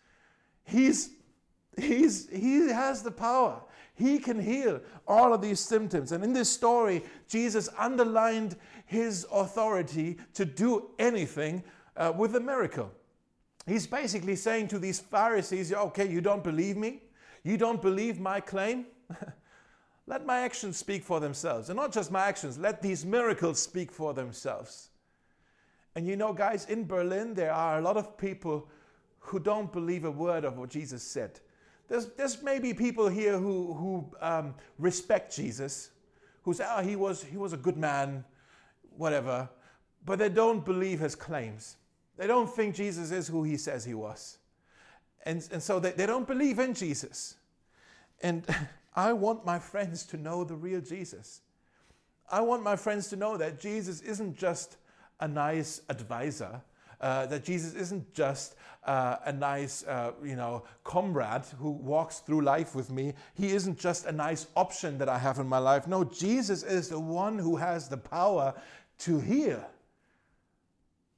He's, 0.64 1.10
he's, 1.78 2.28
he 2.28 2.68
has 2.68 3.04
the 3.04 3.12
power. 3.12 3.62
He 3.94 4.18
can 4.18 4.38
heal 4.38 4.80
all 5.08 5.32
of 5.32 5.40
these 5.40 5.60
symptoms. 5.60 6.12
And 6.12 6.22
in 6.22 6.32
this 6.32 6.50
story, 6.50 7.02
Jesus 7.28 7.68
underlined 7.78 8.56
his 8.86 9.26
authority 9.32 10.16
to 10.34 10.44
do 10.44 10.90
anything 10.98 11.62
uh, 11.96 12.12
with 12.16 12.34
a 12.36 12.40
miracle. 12.40 12.90
He's 13.66 13.86
basically 13.86 14.36
saying 14.36 14.68
to 14.68 14.78
these 14.78 15.00
Pharisees, 15.00 15.72
okay, 15.72 16.08
you 16.08 16.20
don't 16.20 16.44
believe 16.44 16.76
me? 16.76 17.02
You 17.42 17.56
don't 17.56 17.82
believe 17.82 18.20
my 18.20 18.40
claim? 18.40 18.86
let 20.06 20.24
my 20.24 20.40
actions 20.40 20.76
speak 20.76 21.02
for 21.02 21.18
themselves. 21.18 21.68
And 21.68 21.76
not 21.76 21.92
just 21.92 22.12
my 22.12 22.26
actions, 22.26 22.58
let 22.58 22.80
these 22.80 23.04
miracles 23.04 23.60
speak 23.60 23.90
for 23.90 24.14
themselves. 24.14 24.90
And 25.96 26.06
you 26.06 26.16
know, 26.16 26.32
guys, 26.32 26.66
in 26.66 26.86
Berlin, 26.86 27.34
there 27.34 27.52
are 27.52 27.78
a 27.78 27.82
lot 27.82 27.96
of 27.96 28.16
people 28.16 28.68
who 29.18 29.40
don't 29.40 29.72
believe 29.72 30.04
a 30.04 30.10
word 30.10 30.44
of 30.44 30.58
what 30.58 30.70
Jesus 30.70 31.02
said. 31.02 31.40
There's, 31.88 32.06
there's 32.16 32.42
maybe 32.42 32.72
people 32.74 33.08
here 33.08 33.38
who, 33.38 33.74
who 33.74 34.06
um, 34.20 34.54
respect 34.78 35.34
Jesus, 35.34 35.90
who 36.42 36.52
say, 36.54 36.66
oh, 36.68 36.82
he 36.82 36.94
was, 36.94 37.24
he 37.24 37.36
was 37.36 37.52
a 37.52 37.56
good 37.56 37.76
man, 37.76 38.24
whatever, 38.96 39.48
but 40.04 40.18
they 40.18 40.28
don't 40.28 40.64
believe 40.64 41.00
his 41.00 41.14
claims. 41.14 41.76
They 42.16 42.26
don't 42.26 42.48
think 42.48 42.74
Jesus 42.74 43.10
is 43.10 43.28
who 43.28 43.42
he 43.44 43.56
says 43.56 43.84
he 43.84 43.94
was. 43.94 44.38
And, 45.24 45.46
and 45.52 45.62
so 45.62 45.80
they, 45.80 45.90
they 45.90 46.06
don't 46.06 46.26
believe 46.26 46.58
in 46.58 46.72
Jesus. 46.72 47.36
And 48.22 48.44
I 48.94 49.12
want 49.12 49.44
my 49.44 49.58
friends 49.58 50.04
to 50.06 50.16
know 50.16 50.44
the 50.44 50.54
real 50.54 50.80
Jesus. 50.80 51.42
I 52.30 52.40
want 52.40 52.62
my 52.62 52.76
friends 52.76 53.08
to 53.08 53.16
know 53.16 53.36
that 53.36 53.60
Jesus 53.60 54.00
isn't 54.00 54.36
just 54.36 54.78
a 55.20 55.28
nice 55.28 55.82
advisor, 55.88 56.62
uh, 57.00 57.26
that 57.26 57.44
Jesus 57.44 57.74
isn't 57.74 58.14
just 58.14 58.56
uh, 58.84 59.16
a 59.24 59.32
nice, 59.32 59.84
uh, 59.84 60.12
you 60.24 60.36
know, 60.36 60.64
comrade 60.84 61.44
who 61.58 61.70
walks 61.70 62.20
through 62.20 62.40
life 62.40 62.74
with 62.74 62.90
me. 62.90 63.12
He 63.34 63.50
isn't 63.50 63.78
just 63.78 64.06
a 64.06 64.12
nice 64.12 64.46
option 64.56 64.96
that 64.98 65.08
I 65.08 65.18
have 65.18 65.38
in 65.38 65.46
my 65.46 65.58
life. 65.58 65.86
No, 65.86 66.04
Jesus 66.04 66.62
is 66.62 66.88
the 66.88 67.00
one 67.00 67.38
who 67.38 67.56
has 67.56 67.88
the 67.88 67.96
power 67.96 68.54
to 68.98 69.20
hear 69.20 69.64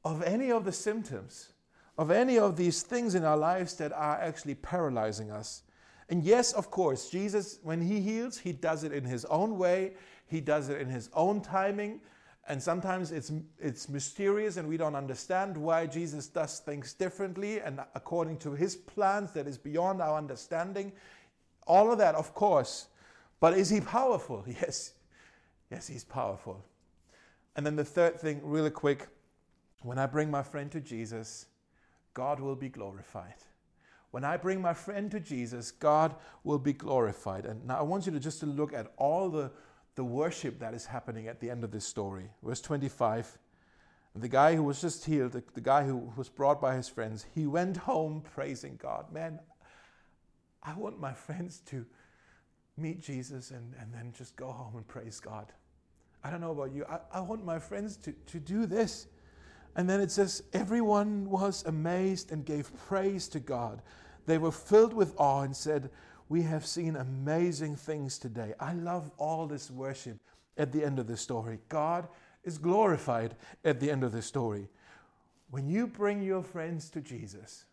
of 0.04 0.22
any 0.22 0.50
of 0.50 0.64
the 0.64 0.72
symptoms, 0.72 1.52
of 1.96 2.10
any 2.10 2.38
of 2.38 2.56
these 2.56 2.82
things 2.82 3.14
in 3.14 3.24
our 3.24 3.36
lives 3.36 3.74
that 3.74 3.92
are 3.92 4.20
actually 4.20 4.54
paralyzing 4.54 5.30
us. 5.30 5.62
And 6.08 6.24
yes, 6.24 6.52
of 6.52 6.70
course, 6.70 7.10
Jesus, 7.10 7.58
when 7.62 7.82
he 7.82 8.00
heals, 8.00 8.38
he 8.38 8.52
does 8.52 8.84
it 8.84 8.92
in 8.92 9.04
his 9.04 9.24
own 9.26 9.58
way, 9.58 9.94
he 10.26 10.40
does 10.40 10.68
it 10.68 10.80
in 10.80 10.88
his 10.88 11.10
own 11.12 11.40
timing. 11.40 12.00
And 12.48 12.62
sometimes 12.62 13.12
it's, 13.12 13.30
it's 13.58 13.90
mysterious 13.90 14.56
and 14.56 14.66
we 14.66 14.78
don't 14.78 14.94
understand 14.94 15.54
why 15.54 15.86
Jesus 15.86 16.28
does 16.28 16.60
things 16.60 16.94
differently 16.94 17.60
and 17.60 17.80
according 17.94 18.38
to 18.38 18.52
his 18.52 18.74
plans 18.74 19.32
that 19.32 19.46
is 19.46 19.58
beyond 19.58 20.00
our 20.00 20.16
understanding. 20.16 20.92
All 21.66 21.92
of 21.92 21.98
that, 21.98 22.14
of 22.14 22.34
course. 22.34 22.86
But 23.38 23.58
is 23.58 23.68
he 23.68 23.80
powerful? 23.80 24.44
Yes. 24.62 24.92
Yes, 25.70 25.86
he's 25.86 26.04
powerful. 26.04 26.64
And 27.58 27.66
then 27.66 27.74
the 27.74 27.84
third 27.84 28.20
thing, 28.20 28.40
really 28.44 28.70
quick 28.70 29.08
when 29.82 29.98
I 29.98 30.06
bring 30.06 30.30
my 30.30 30.44
friend 30.44 30.70
to 30.70 30.80
Jesus, 30.80 31.46
God 32.14 32.38
will 32.38 32.54
be 32.54 32.68
glorified. 32.68 33.34
When 34.12 34.22
I 34.22 34.36
bring 34.36 34.60
my 34.60 34.72
friend 34.72 35.10
to 35.10 35.18
Jesus, 35.18 35.72
God 35.72 36.14
will 36.44 36.60
be 36.60 36.72
glorified. 36.72 37.46
And 37.46 37.66
now 37.66 37.80
I 37.80 37.82
want 37.82 38.06
you 38.06 38.12
to 38.12 38.20
just 38.20 38.38
to 38.40 38.46
look 38.46 38.72
at 38.72 38.92
all 38.96 39.28
the 39.28 39.50
the 39.96 40.04
worship 40.04 40.60
that 40.60 40.72
is 40.72 40.86
happening 40.86 41.26
at 41.26 41.40
the 41.40 41.50
end 41.50 41.64
of 41.64 41.72
this 41.72 41.84
story. 41.84 42.30
Verse 42.44 42.60
25 42.60 43.36
the 44.14 44.28
guy 44.28 44.54
who 44.54 44.62
was 44.62 44.80
just 44.80 45.04
healed, 45.04 45.32
the, 45.32 45.42
the 45.54 45.60
guy 45.60 45.84
who 45.84 46.12
was 46.16 46.28
brought 46.28 46.60
by 46.60 46.76
his 46.76 46.88
friends, 46.88 47.26
he 47.34 47.48
went 47.48 47.76
home 47.76 48.22
praising 48.34 48.78
God. 48.80 49.12
Man, 49.12 49.40
I 50.62 50.74
want 50.74 51.00
my 51.00 51.12
friends 51.12 51.58
to 51.66 51.84
meet 52.76 53.02
Jesus 53.02 53.50
and, 53.50 53.74
and 53.80 53.92
then 53.92 54.12
just 54.16 54.36
go 54.36 54.52
home 54.52 54.76
and 54.76 54.86
praise 54.86 55.18
God. 55.18 55.52
I 56.24 56.31
don't 56.31 56.40
know 56.40 56.52
about 56.52 56.72
you. 56.72 56.85
I, 56.88 56.98
I 57.12 57.20
want 57.20 57.44
my 57.44 57.59
friends 57.59 57.96
to, 57.98 58.12
to 58.12 58.40
do 58.40 58.66
this. 58.66 59.07
And 59.76 59.88
then 59.88 60.00
it 60.00 60.11
says, 60.11 60.42
everyone 60.52 61.31
was 61.31 61.64
amazed 61.64 62.33
and 62.33 62.44
gave 62.44 62.76
praise 62.87 63.28
to 63.28 63.40
God. 63.40 63.83
They 64.26 64.38
were 64.38 64.52
filled 64.52 64.92
with 64.92 65.14
awe 65.16 65.42
and 65.42 65.57
said, 65.57 65.90
we 66.28 66.42
have 66.42 66.66
seen 66.66 66.96
amazing 66.96 67.76
things 67.76 68.18
today. 68.18 68.54
I 68.61 68.74
love 68.74 69.11
all 69.16 69.46
this 69.46 69.70
worship 69.70 70.18
at 70.57 70.72
the 70.72 70.85
end 70.85 70.98
of 70.98 71.07
the 71.07 71.16
story. 71.16 71.61
God 71.68 72.09
is 72.44 72.59
glorified 72.59 73.37
at 73.64 73.81
the 73.81 73.90
end 73.90 74.04
of 74.04 74.12
the 74.12 74.22
story. 74.22 74.68
When 75.50 75.68
you 75.68 75.87
bring 75.87 76.22
your 76.22 76.42
friends 76.42 76.90
to 76.90 77.00
Jesus, 77.00 77.64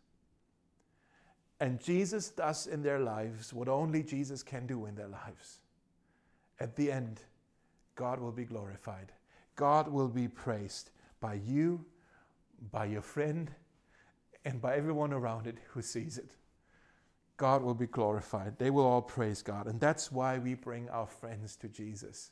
and 1.60 1.82
Jesus 1.82 2.30
does 2.30 2.68
in 2.68 2.84
their 2.84 3.00
lives 3.00 3.54
what 3.54 3.68
only 3.68 4.04
Jesus 4.04 4.44
can 4.44 4.68
do 4.68 4.86
in 4.86 4.96
their 4.96 5.08
lives, 5.08 5.60
at 6.60 6.76
the 6.76 6.92
end, 6.92 7.20
God 7.96 8.20
will 8.20 8.32
be 8.32 8.46
glorified. 8.46 9.12
God 9.56 9.88
will 9.88 10.10
be 10.10 10.28
praised 10.28 10.92
by 11.22 11.36
you, 11.36 11.86
by 12.72 12.86
your 12.86 13.02
friend, 13.02 13.52
and 14.44 14.62
by 14.62 14.76
everyone 14.76 15.14
around 15.14 15.48
it 15.48 15.58
who 15.70 15.82
sees 15.82 16.18
it. 16.18 16.36
God 17.38 17.64
will 17.64 17.74
be 17.74 17.88
glorified. 17.88 18.58
They 18.58 18.70
will 18.70 18.86
all 18.86 19.02
praise 19.02 19.42
God. 19.42 19.68
And 19.68 19.80
that's 19.80 20.12
why 20.12 20.38
we 20.38 20.54
bring 20.54 20.90
our 20.90 21.08
friends 21.08 21.56
to 21.58 21.68
Jesus, 21.68 22.32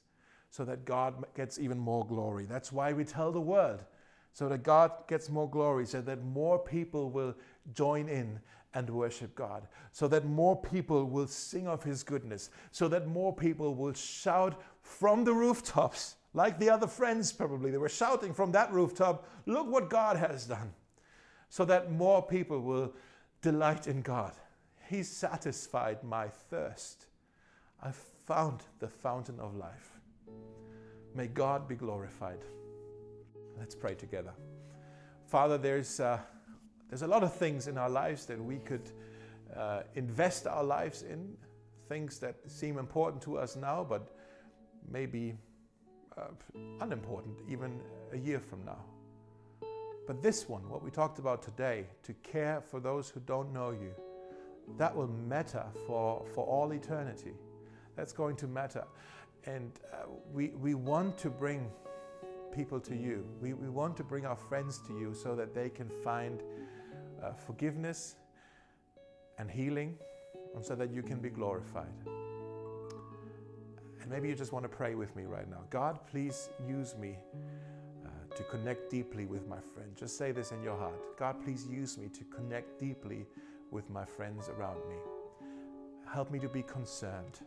so 0.50 0.64
that 0.66 0.86
God 0.86 1.24
gets 1.36 1.60
even 1.60 1.80
more 1.80 2.06
glory. 2.06 2.46
That's 2.46 2.72
why 2.72 2.94
we 2.94 3.04
tell 3.04 3.32
the 3.32 3.42
world, 3.42 3.84
so 4.34 4.50
that 4.50 4.64
God 4.64 4.92
gets 5.08 5.30
more 5.30 5.50
glory, 5.50 5.86
so 5.86 6.02
that 6.02 6.24
more 6.24 6.58
people 6.60 7.12
will 7.12 7.36
join 7.74 8.10
in 8.10 8.40
and 8.74 8.90
worship 8.90 9.36
God, 9.36 9.68
so 9.92 10.08
that 10.08 10.26
more 10.26 10.60
people 10.60 11.06
will 11.06 11.28
sing 11.28 11.68
of 11.68 11.84
His 11.84 12.02
goodness, 12.02 12.50
so 12.72 12.88
that 12.88 13.08
more 13.08 13.34
people 13.34 13.76
will 13.76 13.94
shout 13.94 14.60
from 14.82 15.24
the 15.24 15.34
rooftops, 15.34 16.16
like 16.34 16.60
the 16.60 16.72
other 16.72 16.88
friends 16.88 17.32
probably. 17.32 17.70
They 17.70 17.78
were 17.78 17.90
shouting 17.90 18.34
from 18.34 18.52
that 18.54 18.72
rooftop, 18.74 19.28
Look 19.46 19.68
what 19.68 19.90
God 19.90 20.18
has 20.18 20.46
done, 20.46 20.74
so 21.50 21.64
that 21.66 21.92
more 21.92 22.24
people 22.24 22.60
will 22.60 22.94
delight 23.42 23.88
in 23.88 24.02
God. 24.02 24.34
He 24.90 25.04
satisfied 25.04 26.04
my 26.04 26.28
thirst. 26.28 27.06
I 27.84 27.92
found 28.26 28.64
the 28.80 28.88
fountain 28.88 29.40
of 29.40 29.56
life. 29.56 30.00
May 31.14 31.28
God 31.28 31.68
be 31.68 31.76
glorified. 31.76 32.40
Let's 33.64 33.76
pray 33.76 33.96
together. 33.96 34.34
Father, 35.26 35.58
there's. 35.58 36.02
Uh, 36.02 36.20
there's 36.90 37.02
a 37.02 37.08
lot 37.08 37.24
of 37.24 37.34
things 37.34 37.68
in 37.68 37.78
our 37.78 37.90
lives 37.90 38.26
that 38.26 38.44
we 38.44 38.58
could 38.58 38.92
uh, 39.56 39.84
invest 39.96 40.48
our 40.48 40.66
lives 40.66 41.04
in, 41.04 41.34
things 41.88 42.20
that 42.20 42.36
seem 42.46 42.78
important 42.78 43.22
to 43.22 43.38
us 43.38 43.56
now, 43.56 43.86
but 43.88 44.10
maybe 44.92 45.34
uh, 46.18 46.26
unimportant 46.82 47.36
even 47.48 47.80
a 48.12 48.18
year 48.18 48.42
from 48.42 48.66
now. 48.66 48.84
But 50.08 50.22
this 50.22 50.50
one, 50.50 50.68
what 50.68 50.84
we 50.84 50.92
talked 50.92 51.18
about 51.18 51.42
today, 51.42 51.88
to 52.04 52.14
care 52.16 52.62
for 52.62 52.82
those 52.82 53.10
who 53.10 53.22
don't 53.22 53.54
know 53.54 53.72
you, 53.72 53.94
that 54.78 54.94
will 54.94 55.08
matter 55.08 55.64
for, 55.88 56.26
for 56.36 56.46
all 56.46 56.74
eternity. 56.74 57.32
That's 57.96 58.12
going 58.12 58.36
to 58.36 58.46
matter. 58.48 58.84
And 59.46 59.72
uh, 59.94 60.10
we, 60.34 60.50
we 60.50 60.74
want 60.74 61.18
to 61.20 61.30
bring 61.30 61.72
people 62.54 62.80
to 62.80 62.96
you. 62.96 63.26
We, 63.42 63.54
we 63.54 63.70
want 63.70 63.98
to 63.98 64.04
bring 64.04 64.26
our 64.26 64.36
friends 64.36 64.80
to 64.88 64.94
you 64.94 65.14
so 65.14 65.36
that 65.36 65.54
they 65.54 65.70
can 65.70 65.90
find 66.04 66.42
uh, 67.24 67.34
forgiveness 67.34 68.16
and 69.40 69.50
healing, 69.50 69.98
and 70.56 70.64
so 70.64 70.76
that 70.76 70.92
you 70.92 71.02
can 71.02 71.20
be 71.20 71.30
glorified. 71.30 71.94
And 74.02 74.12
maybe 74.12 74.28
you 74.28 74.36
just 74.36 74.54
want 74.54 74.64
to 74.64 74.70
pray 74.70 74.96
with 74.96 75.16
me 75.16 75.24
right 75.24 75.50
now. 75.50 75.62
God, 75.70 76.00
please 76.06 76.50
use 76.68 76.96
me 76.96 77.18
uh, 78.06 78.36
to 78.36 78.44
connect 78.44 78.92
deeply 78.92 79.26
with 79.26 79.48
my 79.48 79.60
friend. 79.74 79.90
Just 79.96 80.18
say 80.18 80.32
this 80.32 80.52
in 80.52 80.62
your 80.62 80.78
heart 80.78 81.18
God, 81.18 81.44
please 81.44 81.66
use 81.66 81.98
me 81.98 82.10
to 82.10 82.24
connect 82.26 82.80
deeply 82.80 83.26
with 83.72 83.90
my 83.90 84.06
friends 84.06 84.50
around 84.50 84.78
me. 84.88 84.96
Help 86.14 86.30
me 86.30 86.38
to 86.40 86.50
be 86.50 86.62
concerned. 86.62 87.40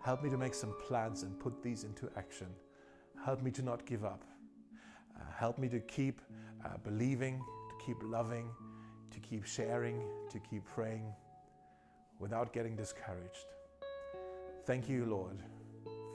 Help 0.00 0.22
me 0.22 0.30
to 0.30 0.36
make 0.36 0.54
some 0.54 0.74
plans 0.86 1.22
and 1.22 1.38
put 1.40 1.62
these 1.62 1.82
into 1.82 2.08
action. 2.16 2.46
Help 3.24 3.40
me 3.42 3.50
to 3.52 3.62
not 3.62 3.86
give 3.86 4.04
up. 4.04 4.22
Uh, 5.16 5.22
help 5.34 5.56
me 5.56 5.66
to 5.68 5.80
keep 5.80 6.20
uh, 6.62 6.76
believing, 6.84 7.42
to 7.70 7.86
keep 7.86 7.96
loving, 8.02 8.50
to 9.10 9.18
keep 9.20 9.46
sharing, 9.46 10.02
to 10.30 10.38
keep 10.38 10.62
praying 10.66 11.06
without 12.18 12.52
getting 12.52 12.76
discouraged. 12.76 13.46
Thank 14.66 14.90
you, 14.90 15.06
Lord, 15.06 15.42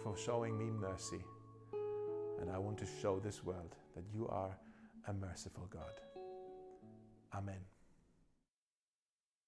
for 0.03 0.15
showing 0.15 0.55
me 0.55 0.65
mercy. 0.65 1.23
And 2.39 2.51
I 2.51 2.59
want 2.59 2.77
to 2.77 2.85
show 3.01 3.19
this 3.19 3.43
world 3.43 3.75
that 3.95 4.03
you 4.13 4.27
are 4.27 4.55
a 5.07 5.13
merciful 5.13 5.67
God. 5.71 6.01
Amen. 7.33 7.78